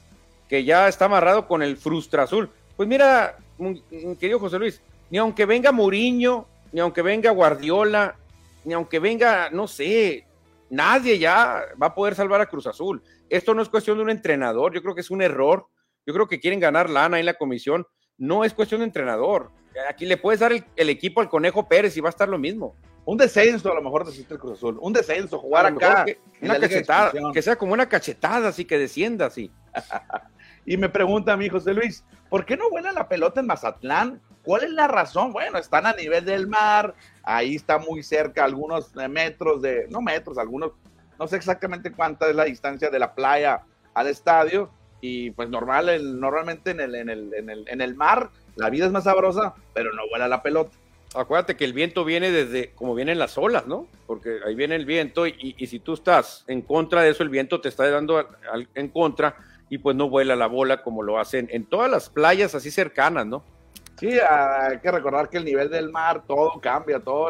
[0.50, 2.50] que ya está amarrado con el Frustra Azul?
[2.76, 3.38] Pues mira,
[4.20, 8.16] querido José Luis, ni aunque venga Muriño, ni aunque venga Guardiola,
[8.64, 10.26] ni aunque venga, no sé,
[10.70, 13.02] nadie ya va a poder salvar a Cruz Azul.
[13.30, 15.68] Esto no es cuestión de un entrenador, yo creo que es un error.
[16.08, 17.86] Yo creo que quieren ganar lana en la comisión.
[18.18, 19.52] No es cuestión de entrenador.
[19.90, 22.76] Aquí le puedes dar el, equipo al Conejo Pérez y va a estar lo mismo.
[23.06, 24.78] Un descenso a lo mejor necesita el Cruz Azul.
[24.82, 26.06] Un descenso, jugar acá.
[26.42, 29.52] una cachetada, que sea como una cachetada, así que descienda así.
[30.68, 34.22] y me pregunta a mí, José Luis, ¿Por qué no vuela la pelota en Mazatlán?
[34.44, 35.32] ¿Cuál es la razón?
[35.32, 40.02] Bueno, están a nivel del mar, ahí está muy cerca, algunos eh, metros de, no
[40.02, 40.72] metros, algunos,
[41.20, 43.62] no sé exactamente cuánta es la distancia de la playa
[43.94, 48.30] al estadio, y pues normal, normalmente en el, en, el, en, el, en el mar
[48.56, 50.76] la vida es más sabrosa, pero no vuela la pelota.
[51.16, 53.88] Acuérdate que el viento viene desde, como vienen las olas, ¿no?
[54.08, 57.62] Porque ahí viene el viento y, si tú estás en contra de eso, el viento
[57.62, 58.28] te está dando
[58.74, 59.36] en contra
[59.70, 63.26] y pues no vuela la bola como lo hacen en todas las playas así cercanas,
[63.26, 63.44] ¿no?
[64.00, 67.30] Sí, hay que recordar que el nivel del mar, todo cambia, todo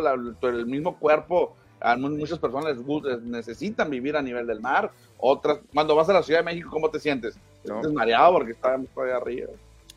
[0.50, 1.56] el mismo cuerpo,
[1.98, 2.78] muchas personas
[3.22, 6.90] necesitan vivir a nivel del mar, otras, cuando vas a la Ciudad de México, ¿cómo
[6.90, 7.36] te sientes?
[7.64, 9.48] Te sientes mareado porque está allá arriba.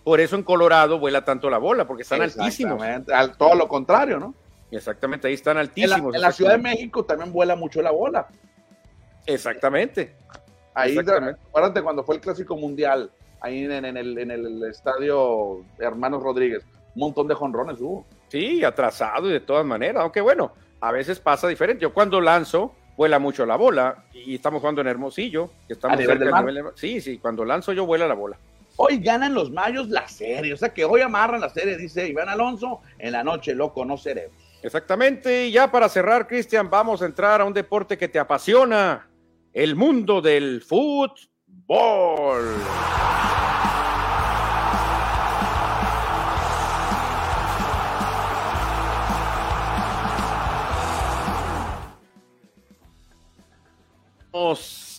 [0.04, 2.80] Por eso en Colorado vuela tanto la bola, porque están altísimos.
[3.12, 4.34] Al, todo lo contrario, ¿no?
[4.70, 6.14] Exactamente, ahí están altísimos.
[6.14, 8.28] En la, Ciudad de México también vuela mucho la bola.
[9.26, 10.14] Exactamente.
[10.74, 13.10] Ahí, acuérdate cuando fue el Clásico Mundial,
[13.40, 16.64] ahí en, el, en el estadio Hermanos Rodríguez,
[16.94, 18.06] un montón de jonrones hubo.
[18.28, 21.82] Sí, atrasado y de todas maneras, aunque bueno, a veces pasa diferente.
[21.82, 26.42] Yo cuando lanzo, vuela mucho la bola y estamos jugando en Hermosillo, que estamos cerca
[26.42, 28.36] del Sí, sí, cuando lanzo yo vuela la bola.
[28.76, 32.28] Hoy ganan los Mayos la serie, o sea que hoy amarran la serie, dice Iván
[32.28, 34.36] Alonso, en la noche lo conoceremos.
[34.62, 39.08] Exactamente, y ya para cerrar, Cristian, vamos a entrar a un deporte que te apasiona,
[39.52, 41.28] el mundo del fútbol.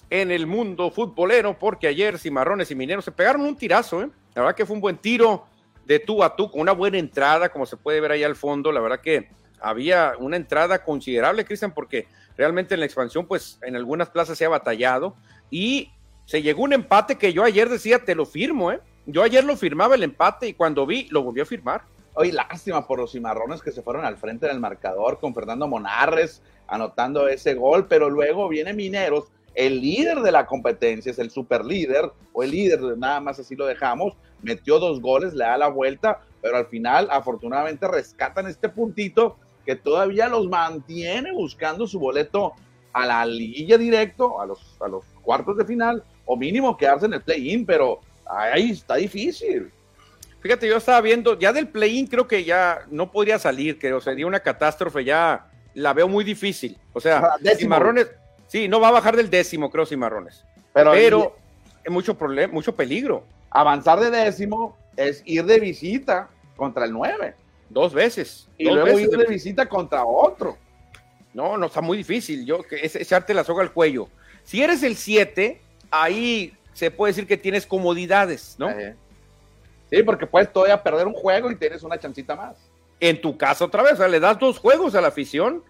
[0.10, 4.10] en el mundo futbolero porque ayer Cimarrones y Mineros se pegaron un tirazo, ¿eh?
[4.36, 5.46] La verdad que fue un buen tiro
[5.86, 8.72] de tú a tú con una buena entrada, como se puede ver ahí al fondo.
[8.72, 9.30] La verdad que
[9.62, 14.46] había una entrada considerable, Cristian, porque realmente en la expansión, pues en algunas plazas se
[14.46, 15.16] ha batallado
[15.50, 15.92] y
[16.26, 18.80] se llegó un empate que yo ayer decía, te lo firmo, ¿eh?
[19.06, 21.84] Yo ayer lo firmaba el empate y cuando vi, lo volví a firmar.
[22.14, 26.42] Hoy lástima por los cimarrones que se fueron al frente del marcador con Fernando Monarres
[26.68, 29.26] anotando ese gol, pero luego viene Mineros,
[29.56, 33.56] el líder de la competencia, es el super líder, o el líder, nada más así
[33.56, 38.70] lo dejamos, metió dos goles, le da la vuelta, pero al final afortunadamente rescatan este
[38.70, 42.54] puntito que todavía los mantiene buscando su boleto
[42.94, 47.14] a la liguilla directo, a los, a los cuartos de final, o mínimo quedarse en
[47.14, 49.72] el play-in, pero ahí está difícil.
[50.42, 54.26] Fíjate, yo estaba viendo, ya del play-in creo que ya no podría salir, que sería
[54.26, 56.78] una catástrofe, ya la veo muy difícil.
[56.94, 58.12] O sea, Cimarrones,
[58.48, 60.44] sí, no va a bajar del décimo, creo, Cimarrones.
[60.74, 61.36] Pero, pero
[61.84, 63.24] es mucho problema, mucho peligro.
[63.52, 67.36] Avanzar de décimo es ir de visita contra el 9.
[67.72, 68.50] Dos veces.
[68.58, 70.58] Y luego ir de visita contra otro.
[71.34, 72.46] No, no, está muy difícil.
[72.46, 74.10] Yo, es echarte la soga al cuello.
[74.44, 78.70] Si eres el 7, ahí se puede decir que tienes comodidades, ¿no?
[79.90, 82.58] Sí, porque puedes todavía perder un juego y tienes una chancita más.
[83.02, 83.94] en tu casa otra vez.
[83.94, 85.64] O sea, le das dos juegos a la afición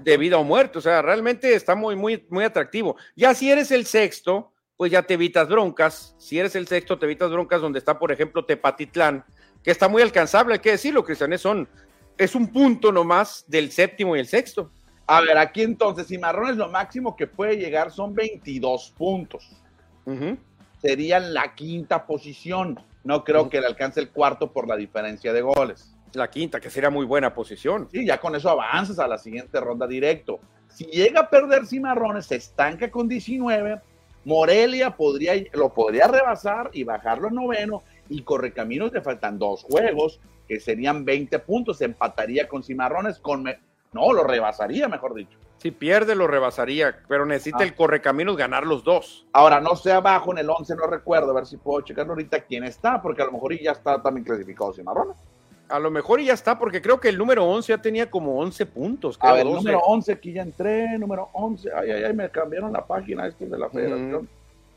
[0.00, 0.78] de vida o muerte.
[0.78, 2.96] O sea, realmente está muy, muy, muy atractivo.
[3.14, 6.14] Ya si eres el sexto, pues ya te evitas broncas.
[6.18, 9.24] Si eres el sexto, te evitas broncas donde está, por ejemplo, Tepatitlán,
[9.66, 11.68] que está muy alcanzable, hay que decirlo, Cristianes, son,
[12.16, 14.70] es un punto nomás del séptimo y el sexto.
[15.08, 19.50] A ver, aquí entonces, Cimarrones lo máximo que puede llegar son 22 puntos.
[20.80, 22.78] Sería la quinta posición.
[23.02, 25.92] No creo que le alcance el cuarto por la diferencia de goles.
[26.12, 27.88] La quinta, que sería muy buena posición.
[27.90, 30.38] Sí, ya con eso avanzas a la siguiente ronda directo.
[30.68, 33.80] Si llega a perder Cimarrones, se estanca con 19,
[34.26, 40.20] Morelia podría, lo podría rebasar y bajarlo a noveno, y Correcaminos le faltan dos juegos,
[40.48, 43.44] que serían 20 puntos, se empataría con Cimarrones, con
[43.92, 45.38] no, lo rebasaría, mejor dicho.
[45.58, 47.64] Si pierde, lo rebasaría, pero necesita ah.
[47.64, 49.26] el Correcaminos ganar los dos.
[49.32, 52.40] Ahora, no sé abajo en el 11, no recuerdo, a ver si puedo checarlo ahorita
[52.40, 55.16] quién está, porque a lo mejor ya está también clasificado Cimarrones.
[55.68, 58.66] A lo mejor ya está, porque creo que el número 11 ya tenía como 11
[58.66, 59.16] puntos.
[59.20, 61.70] A ver, el número 11, aquí ya entré, número 11.
[61.74, 64.28] Ay, ay, ay, me cambiaron la página esto de la federación.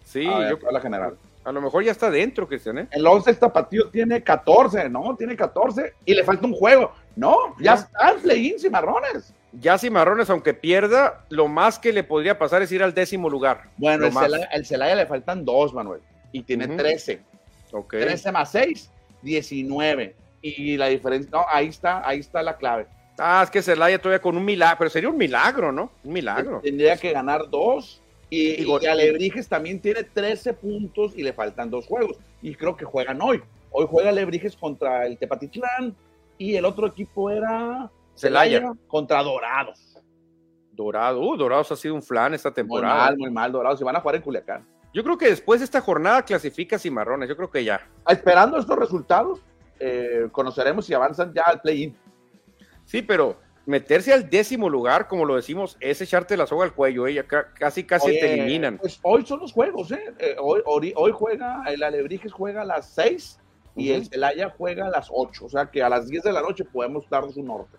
[0.03, 1.15] Sí, yo yo la general.
[1.43, 2.79] A lo mejor ya está dentro, Cristian.
[2.79, 2.87] ¿eh?
[2.91, 5.15] El 11 Tapatío tiene 14, ¿no?
[5.15, 6.91] Tiene 14 y le falta un juego.
[7.15, 9.33] No, ya está el play-in Cimarrones.
[9.53, 13.69] Ya Cimarrones, aunque pierda, lo más que le podría pasar es ir al décimo lugar.
[13.77, 17.21] Bueno, el Celaya, le faltan dos, Manuel, y tiene 13.
[17.71, 18.01] Okay.
[18.01, 22.87] 13 más 6, 19 y la diferencia, no, ahí está, ahí está la clave.
[23.17, 25.91] Ah, es que Celaya todavía con un milagro, pero sería un milagro, ¿no?
[26.03, 26.61] Un milagro.
[26.63, 28.01] Tendría que ganar dos.
[28.30, 32.17] Y, y, Alebrijes también tiene 13 puntos y le faltan dos juegos.
[32.41, 33.41] Y creo que juegan hoy.
[33.71, 35.95] Hoy juega Alebrijes contra el Tepatitlán
[36.38, 39.97] y el otro equipo era Celaya contra Dorados.
[40.71, 42.93] Dorado, uh, Dorados ha sido un flan esta temporada.
[42.93, 43.80] Muy mal, muy mal, Dorados.
[43.80, 44.65] Se van a jugar en Culiacán.
[44.93, 47.82] Yo creo que después de esta jornada clasifica Cimarrones, yo creo que ya.
[48.07, 49.41] Esperando estos resultados,
[49.80, 51.95] eh, conoceremos si avanzan ya al play-in.
[52.86, 53.38] Sí, pero
[53.70, 57.38] meterse al décimo lugar, como lo decimos, es echarte la soga al cuello, ella ¿eh?
[57.53, 58.80] casi casi te eliminan.
[58.80, 60.11] Pues hoy son los juegos, ¿eh?
[60.17, 63.39] eh hoy, hoy, juega, el Alebrijes juega a las 6
[63.76, 66.41] y el Celaya juega a las 8, o sea que a las 10 de la
[66.41, 67.78] noche podemos darnos un norte.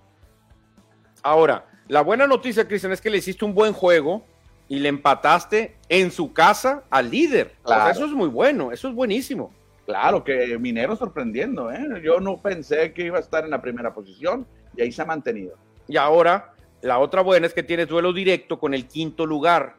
[1.24, 4.24] Ahora, la buena noticia, Cristian, es que le hiciste un buen juego
[4.68, 7.57] y le empataste en su casa al líder.
[7.91, 9.53] eso es muy bueno, eso es buenísimo.
[9.86, 12.01] Claro que Minero sorprendiendo, ¿eh?
[12.01, 15.05] Yo no pensé que iba a estar en la primera posición y ahí se ha
[15.05, 15.57] mantenido.
[15.91, 19.74] Y ahora, la otra buena es que tienes duelo directo con el quinto lugar,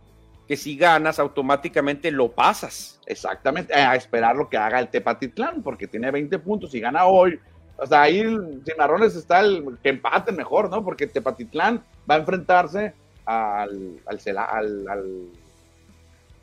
[0.47, 2.99] que si ganas automáticamente lo pasas.
[3.05, 7.39] Exactamente, a esperar lo que haga el Tepatitlán, porque tiene 20 puntos y gana hoy.
[7.77, 8.23] O sea, ahí
[8.65, 10.83] Cimarrones está el que empate mejor, ¿no?
[10.83, 12.93] Porque Tepatitlán va a enfrentarse
[13.25, 13.99] al.
[14.05, 15.25] al, al, al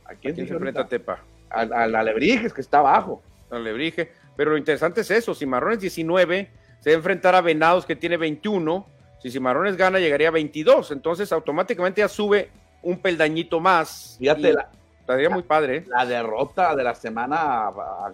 [0.07, 1.21] ¿A quién, se enfrenta Tepa?
[1.51, 3.23] Al, al Alebrijes, que está abajo.
[3.51, 4.11] Alebrije.
[4.37, 6.51] Pero lo interesante es eso, Cimarrones 19
[6.81, 8.87] se va a enfrentar a Venados que tiene 21,
[9.19, 12.51] si Cimarrones gana llegaría a 22, entonces automáticamente ya sube
[12.83, 14.17] un peldañito más.
[14.19, 15.79] Fíjate, la, estaría muy padre.
[15.79, 15.85] ¿eh?
[15.89, 17.71] La derrota de la semana,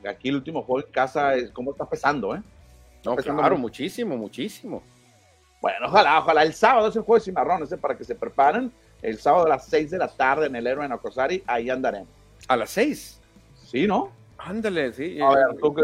[0.08, 2.42] aquí el último juego en casa, es cómo está pesando, ¿eh?
[3.04, 4.82] no, claro, muchísimo, muchísimo.
[5.60, 6.42] Bueno, ojalá, ojalá.
[6.42, 7.78] El sábado es el juego de Cimarrones, ¿eh?
[7.78, 8.70] para que se preparen.
[9.02, 12.08] El sábado a las 6 de la tarde en el Héroe en Ocosari, ahí andaremos.
[12.48, 13.20] ¿A las 6?
[13.66, 14.12] Sí, ¿no?
[14.38, 15.18] Ándale, sí.
[15.20, 15.74] A ver, ¿tú,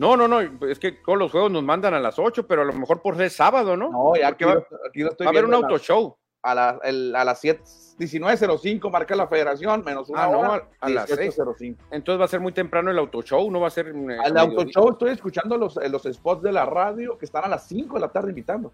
[0.00, 2.64] no, no, no, es que todos los juegos nos mandan a las 8, pero a
[2.64, 3.90] lo mejor por ser sábado, ¿no?
[3.90, 4.54] No, ya aquí, va,
[4.88, 6.16] aquí lo estoy a ver un auto show.
[6.42, 7.62] A, la, a las 7,
[7.98, 11.76] 19.05 marca la federación, menos una ah, hora, a, las 6.05.
[11.90, 13.88] Entonces va a ser muy temprano el auto show, no va a ser...
[13.88, 17.44] Eh, Al auto show estoy escuchando los, eh, los spots de la radio que están
[17.44, 18.72] a las 5 de la tarde invitando.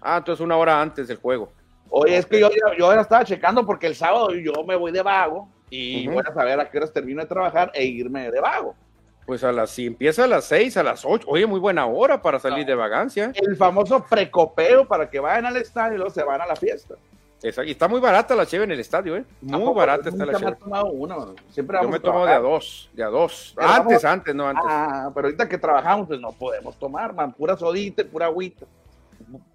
[0.00, 1.50] Ah, entonces una hora antes del juego.
[1.90, 5.02] Oye, es que yo, yo, yo estaba checando porque el sábado yo me voy de
[5.02, 8.76] vago y voy a saber a qué horas termino de trabajar e irme de vago.
[9.28, 12.22] Pues a las, si empieza a las 6, a las 8, oye, muy buena hora
[12.22, 13.30] para salir de vagancia.
[13.34, 16.94] El famoso precopeo para que vayan al estadio y luego se van a la fiesta.
[17.42, 19.26] y está muy barata la cheve en el estadio, ¿eh?
[19.42, 20.46] Muy barata está la cheve.
[20.46, 21.34] Me he tomado.
[21.50, 23.54] Siempre Yo me he tomado de a dos, de a dos.
[23.58, 24.64] antes, antes, no antes.
[24.66, 27.30] Ah, pero ahorita que trabajamos, pues no podemos tomar, man.
[27.34, 28.64] Pura sodita, pura agüita.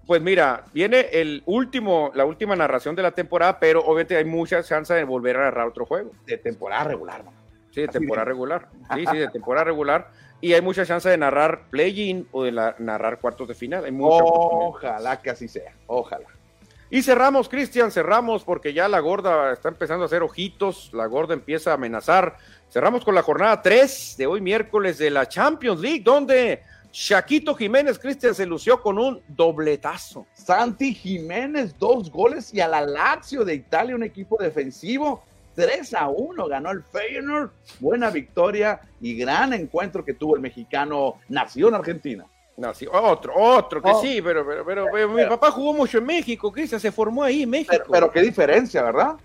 [0.06, 4.62] Pues mira, viene el último, la última narración de la temporada, pero obviamente hay mucha
[4.62, 6.12] chance de volver a narrar otro juego.
[6.28, 7.43] De temporada regular, man.
[7.74, 8.70] Sí, de temporada regular.
[8.94, 10.12] Sí, sí, de temporada regular.
[10.42, 13.86] Y hay mucha chance de narrar play-in o de narrar cuartos de final.
[13.86, 15.74] Hay ojalá que así sea.
[15.88, 16.28] Ojalá.
[16.90, 20.92] Y cerramos, Cristian, cerramos porque ya la gorda está empezando a hacer ojitos.
[20.94, 22.38] La gorda empieza a amenazar.
[22.70, 26.62] Cerramos con la jornada 3 de hoy miércoles de la Champions League, donde
[26.92, 30.28] Shaquito Jiménez, Cristian, se lució con un dobletazo.
[30.34, 35.24] Santi Jiménez, dos goles y a la Lazio de Italia, un equipo defensivo.
[35.56, 37.52] 3 a 1 ganó el Feyenoord.
[37.80, 42.26] Buena victoria y gran encuentro que tuvo el mexicano nació en Argentina.
[42.56, 44.02] No, sí, otro, otro, que oh.
[44.02, 47.50] sí, pero, pero, pero, mi papá jugó mucho en México, Cristian, se formó ahí en
[47.50, 47.84] México.
[47.92, 49.16] Pero, qué diferencia, ¿verdad?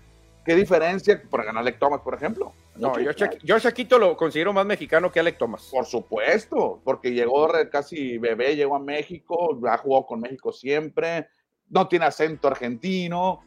[0.43, 2.53] ¿Qué diferencia por ganar Alec Thomas, por ejemplo?
[2.75, 3.11] No, yo,
[3.43, 5.69] yo Shaquito lo considero más mexicano que Alec Thomas.
[5.71, 11.27] Por supuesto, porque llegó casi bebé, llegó a México, ha jugado con México siempre,
[11.67, 13.41] no tiene acento argentino.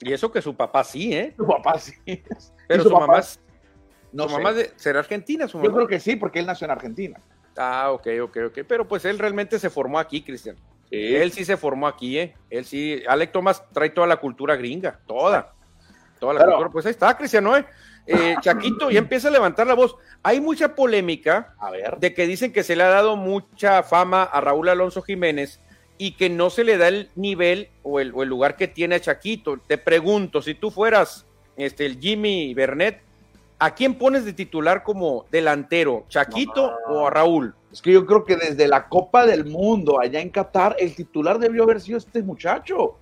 [0.00, 1.34] Y eso que su papá sí, ¿eh?
[1.36, 1.94] Su papá sí.
[2.68, 3.22] Pero su, mamá,
[4.12, 5.68] no su mamá será argentina, su mamá.
[5.68, 7.20] Yo creo que sí, porque él nació en Argentina.
[7.56, 8.58] Ah, ok, ok, ok.
[8.68, 10.56] Pero pues él realmente se formó aquí, Cristian.
[10.90, 12.34] Él sí se formó aquí, ¿eh?
[12.48, 13.02] Él sí.
[13.08, 15.52] Alec Thomas trae toda la cultura gringa, toda.
[16.20, 16.70] Toda la cultura.
[16.70, 17.64] Pues ahí está, Cristian Noé.
[18.06, 19.96] Eh, Chaquito ya empieza a levantar la voz.
[20.22, 21.54] Hay mucha polémica
[21.98, 25.60] de que dicen que se le ha dado mucha fama a Raúl Alonso Jiménez
[25.98, 29.58] y que no se le da el nivel o el, lugar que tiene a Chaquito.
[29.66, 31.26] Te pregunto, si tú fueras
[31.56, 33.00] este, el Jimmy Bernet,
[33.58, 36.04] ¿a quién pones de titular como delantero?
[36.08, 37.54] ¿Chaquito o a Raúl?
[37.72, 41.38] Es que yo creo que desde la Copa del Mundo allá en Qatar, el titular
[41.38, 42.96] debió haber sido este muchacho.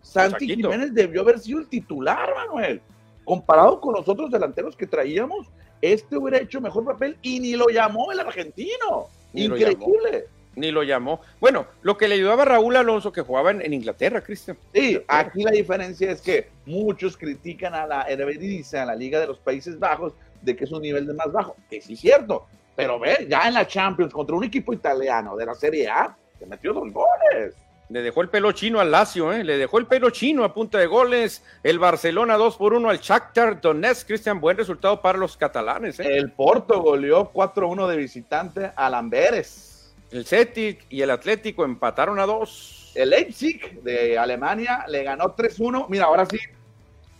[0.00, 2.82] Santi Jiménez debió haber sido el titular, Manuel.
[3.24, 5.46] Comparado con los otros delanteros que traíamos,
[5.80, 9.06] este hubiera hecho mejor papel y ni lo llamó el argentino.
[9.32, 10.26] Increíble
[10.56, 11.20] ni lo llamó.
[11.40, 14.56] Bueno, lo que le ayudaba a Raúl Alonso, que jugaba en, Inglaterra, Cristian.
[14.74, 19.26] Sí, aquí la diferencia es que muchos critican a la Eredivisie, a la Liga de
[19.26, 22.46] los Países Bajos, de que es un nivel de más bajo, que sí es cierto,
[22.74, 26.46] pero ve, ya en la Champions contra un equipo italiano de la Serie A, se
[26.46, 27.54] metió dos goles.
[27.88, 29.44] Le dejó el pelo chino al Lazio, ¿eh?
[29.44, 31.44] le dejó el pelo chino a punta de goles.
[31.62, 34.06] El Barcelona 2 por 1 al Shakhtar Donetsk.
[34.06, 36.00] Cristian, buen resultado para los catalanes.
[36.00, 36.16] ¿eh?
[36.16, 39.71] El Porto goleó 4-1 de visitante al Amberes.
[40.12, 42.92] El Celtic y el Atlético empataron a dos.
[42.94, 45.86] El Leipzig de Alemania le ganó 3-1.
[45.88, 46.38] Mira, ahora sí,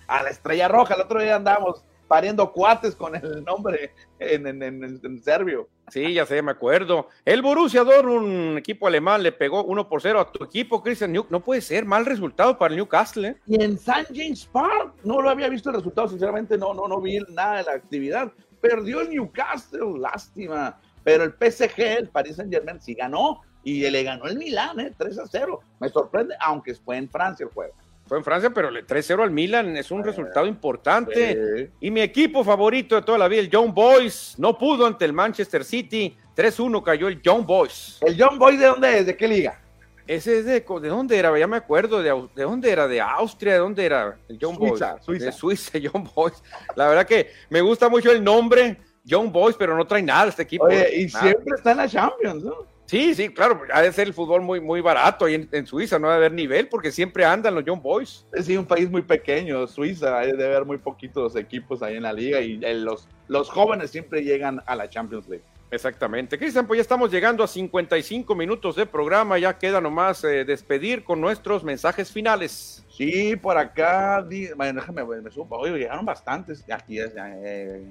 [0.06, 0.94] a la Estrella Roja.
[0.94, 5.70] El otro día andamos pariendo cuates con el nombre en, serbio.
[5.88, 7.08] Sí, ya sé, me acuerdo.
[7.24, 11.14] El Borussia Dortmund, un equipo alemán, le pegó 1 por 0 a tu equipo, Christian
[11.30, 13.28] No puede ser mal resultado para el Newcastle.
[13.28, 13.36] ¿eh?
[13.46, 14.08] Y en St.
[14.14, 17.62] James Park, no lo había visto el resultado, sinceramente, no, no, no vi nada de
[17.62, 18.30] la actividad.
[18.60, 20.78] Perdió el Newcastle, lástima.
[21.04, 24.92] Pero el PSG, el Paris Saint Germain, sí ganó y le ganó el Milan, ¿eh?
[24.96, 25.60] 3 a 0.
[25.80, 27.74] Me sorprende, aunque fue en Francia el juego.
[28.06, 31.70] Fue en Francia, pero el 3-0 al Milan es un eh, resultado importante.
[31.80, 35.12] Y mi equipo favorito de toda la vida, el Young Boys, no pudo ante el
[35.12, 36.16] Manchester City.
[36.36, 37.98] 3-1 cayó el Young Boys.
[38.02, 39.06] ¿El Young Boys de dónde es?
[39.06, 39.60] ¿De qué liga?
[40.06, 41.38] Ese es de, ¿de dónde era?
[41.38, 44.18] Ya me acuerdo, de, de dónde era, de Austria, ¿de dónde era?
[44.28, 45.04] El Young Suiza, Boys.
[45.04, 45.24] Suiza.
[45.26, 46.42] De Suiza, Young Boys.
[46.74, 50.42] La verdad que me gusta mucho el nombre Young Boys, pero no trae nada este
[50.42, 50.68] equipo.
[50.70, 52.72] y siempre está en la Champions, ¿no?
[52.86, 56.08] Sí, sí, claro, ha de ser el fútbol muy, muy barato ahí en, Suiza, no
[56.08, 58.26] debe haber nivel porque siempre andan los Young Boys.
[58.42, 62.40] Sí, un país muy pequeño, Suiza, debe haber muy poquitos equipos ahí en la liga
[62.40, 65.44] y los, los jóvenes siempre llegan a la Champions League.
[65.72, 66.38] Exactamente.
[66.38, 71.02] Cristian, pues ya estamos llegando a 55 minutos de programa, ya queda nomás eh, despedir
[71.02, 72.84] con nuestros mensajes finales.
[72.90, 74.22] Sí, por acá,
[74.54, 77.82] bueno, déjame, me supo, oye, llegaron bastantes, aquí es, eh,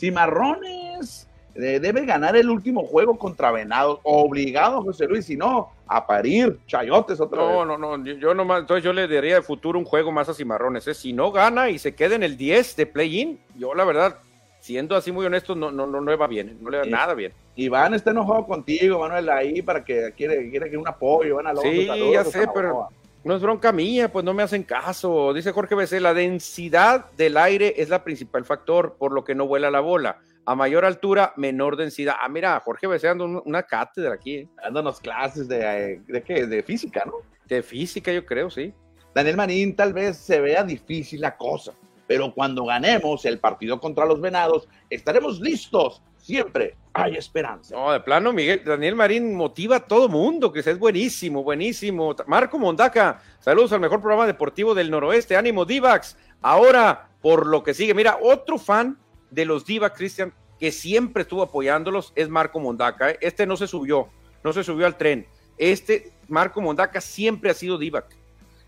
[0.00, 6.06] Cimarrones eh, debe ganar el último juego contra Venados, obligado José Luis, si no, a
[6.06, 7.52] parir chayotes otra vez.
[7.52, 10.34] No, no, no, yo nomás, entonces yo le daría de futuro un juego más a
[10.34, 10.94] Cimarrones, ¿eh?
[10.94, 14.16] si no gana y se queda en el 10 de play-in, yo la verdad,
[14.60, 17.32] siendo así muy honesto, no, no, no, le va bien, no le va nada bien.
[17.56, 21.56] Iván está enojado contigo, Manuel, ahí para que quiere, quiere que un apoyo, van a
[21.56, 22.88] Sí, ya sé, pero
[23.22, 25.32] no es bronca mía, pues no me hacen caso.
[25.34, 29.46] Dice Jorge BC, la densidad del aire es la principal factor, por lo que no
[29.46, 30.18] vuela la bola.
[30.46, 32.14] A mayor altura, menor densidad.
[32.20, 34.36] Ah, mira, Jorge BC dando una cátedra aquí.
[34.36, 34.48] ¿eh?
[34.62, 37.14] Dándonos clases de, de qué, de física, ¿no?
[37.46, 38.72] De física, yo creo, sí.
[39.14, 41.72] Daniel Marín, tal vez se vea difícil la cosa,
[42.06, 47.74] pero cuando ganemos el partido contra los Venados, estaremos listos siempre hay esperanza.
[47.74, 52.14] No, de plano, Miguel, Daniel Marín motiva a todo mundo, que es buenísimo, buenísimo.
[52.26, 56.16] Marco Mondaca, saludos al mejor programa deportivo del noroeste, ánimo Divax.
[56.40, 58.98] Ahora, por lo que sigue, mira, otro fan
[59.30, 63.10] de los Divax, Cristian, que siempre estuvo apoyándolos, es Marco Mondaca.
[63.10, 63.18] ¿eh?
[63.20, 64.08] Este no se subió,
[64.44, 65.26] no se subió al tren.
[65.58, 68.06] Este, Marco Mondaca, siempre ha sido Divac.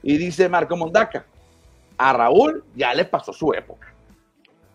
[0.02, 1.26] Y dice Marco Mondaca,
[1.96, 3.92] a Raúl ya le pasó su época.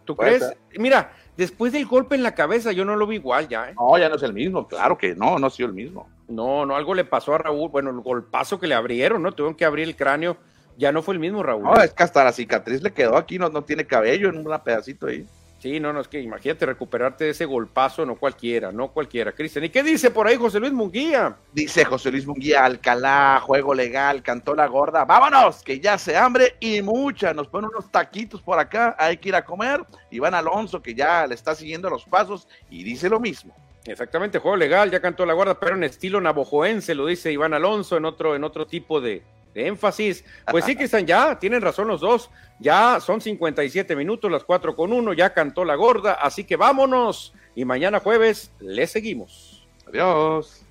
[0.05, 0.53] ¿Tú crees?
[0.77, 3.69] Mira, después del golpe en la cabeza, yo no lo vi igual ya.
[3.69, 3.75] ¿eh?
[3.75, 6.09] No, ya no es el mismo, claro que no, no ha sido el mismo.
[6.27, 7.69] No, no, algo le pasó a Raúl.
[7.69, 9.31] Bueno, el golpazo que le abrieron, ¿no?
[9.31, 10.37] Tuvieron que abrir el cráneo.
[10.77, 11.63] Ya no fue el mismo Raúl.
[11.63, 14.59] No, es que hasta la cicatriz le quedó aquí, no, no tiene cabello en un
[14.63, 15.25] pedacito ahí.
[15.59, 19.65] Sí, no, no, es que imagínate recuperarte de ese golpazo, no cualquiera, no cualquiera, Cristian.
[19.65, 21.35] ¿Y qué dice por ahí José Luis Munguía?
[21.51, 26.57] Dice José Luis Munguía, Alcalá, juego legal, cantó la gorda, vámonos, que ya se hambre
[26.59, 29.83] y mucha, nos ponen unos taquitos por acá, hay que ir a comer.
[30.11, 33.55] Iván Alonso, que ya le está siguiendo los pasos y dice lo mismo.
[33.85, 37.97] Exactamente, juego legal, ya cantó la guarda, pero en estilo navojoense, lo dice Iván Alonso,
[37.97, 39.23] en otro, en otro tipo de,
[39.65, 40.23] énfasis.
[40.51, 42.29] Pues sí, están ya, tienen razón los dos,
[42.59, 47.33] ya son 57 minutos, las 4 con 1, ya cantó la gorda, así que vámonos
[47.55, 49.67] y mañana jueves le seguimos.
[49.87, 50.66] Adiós.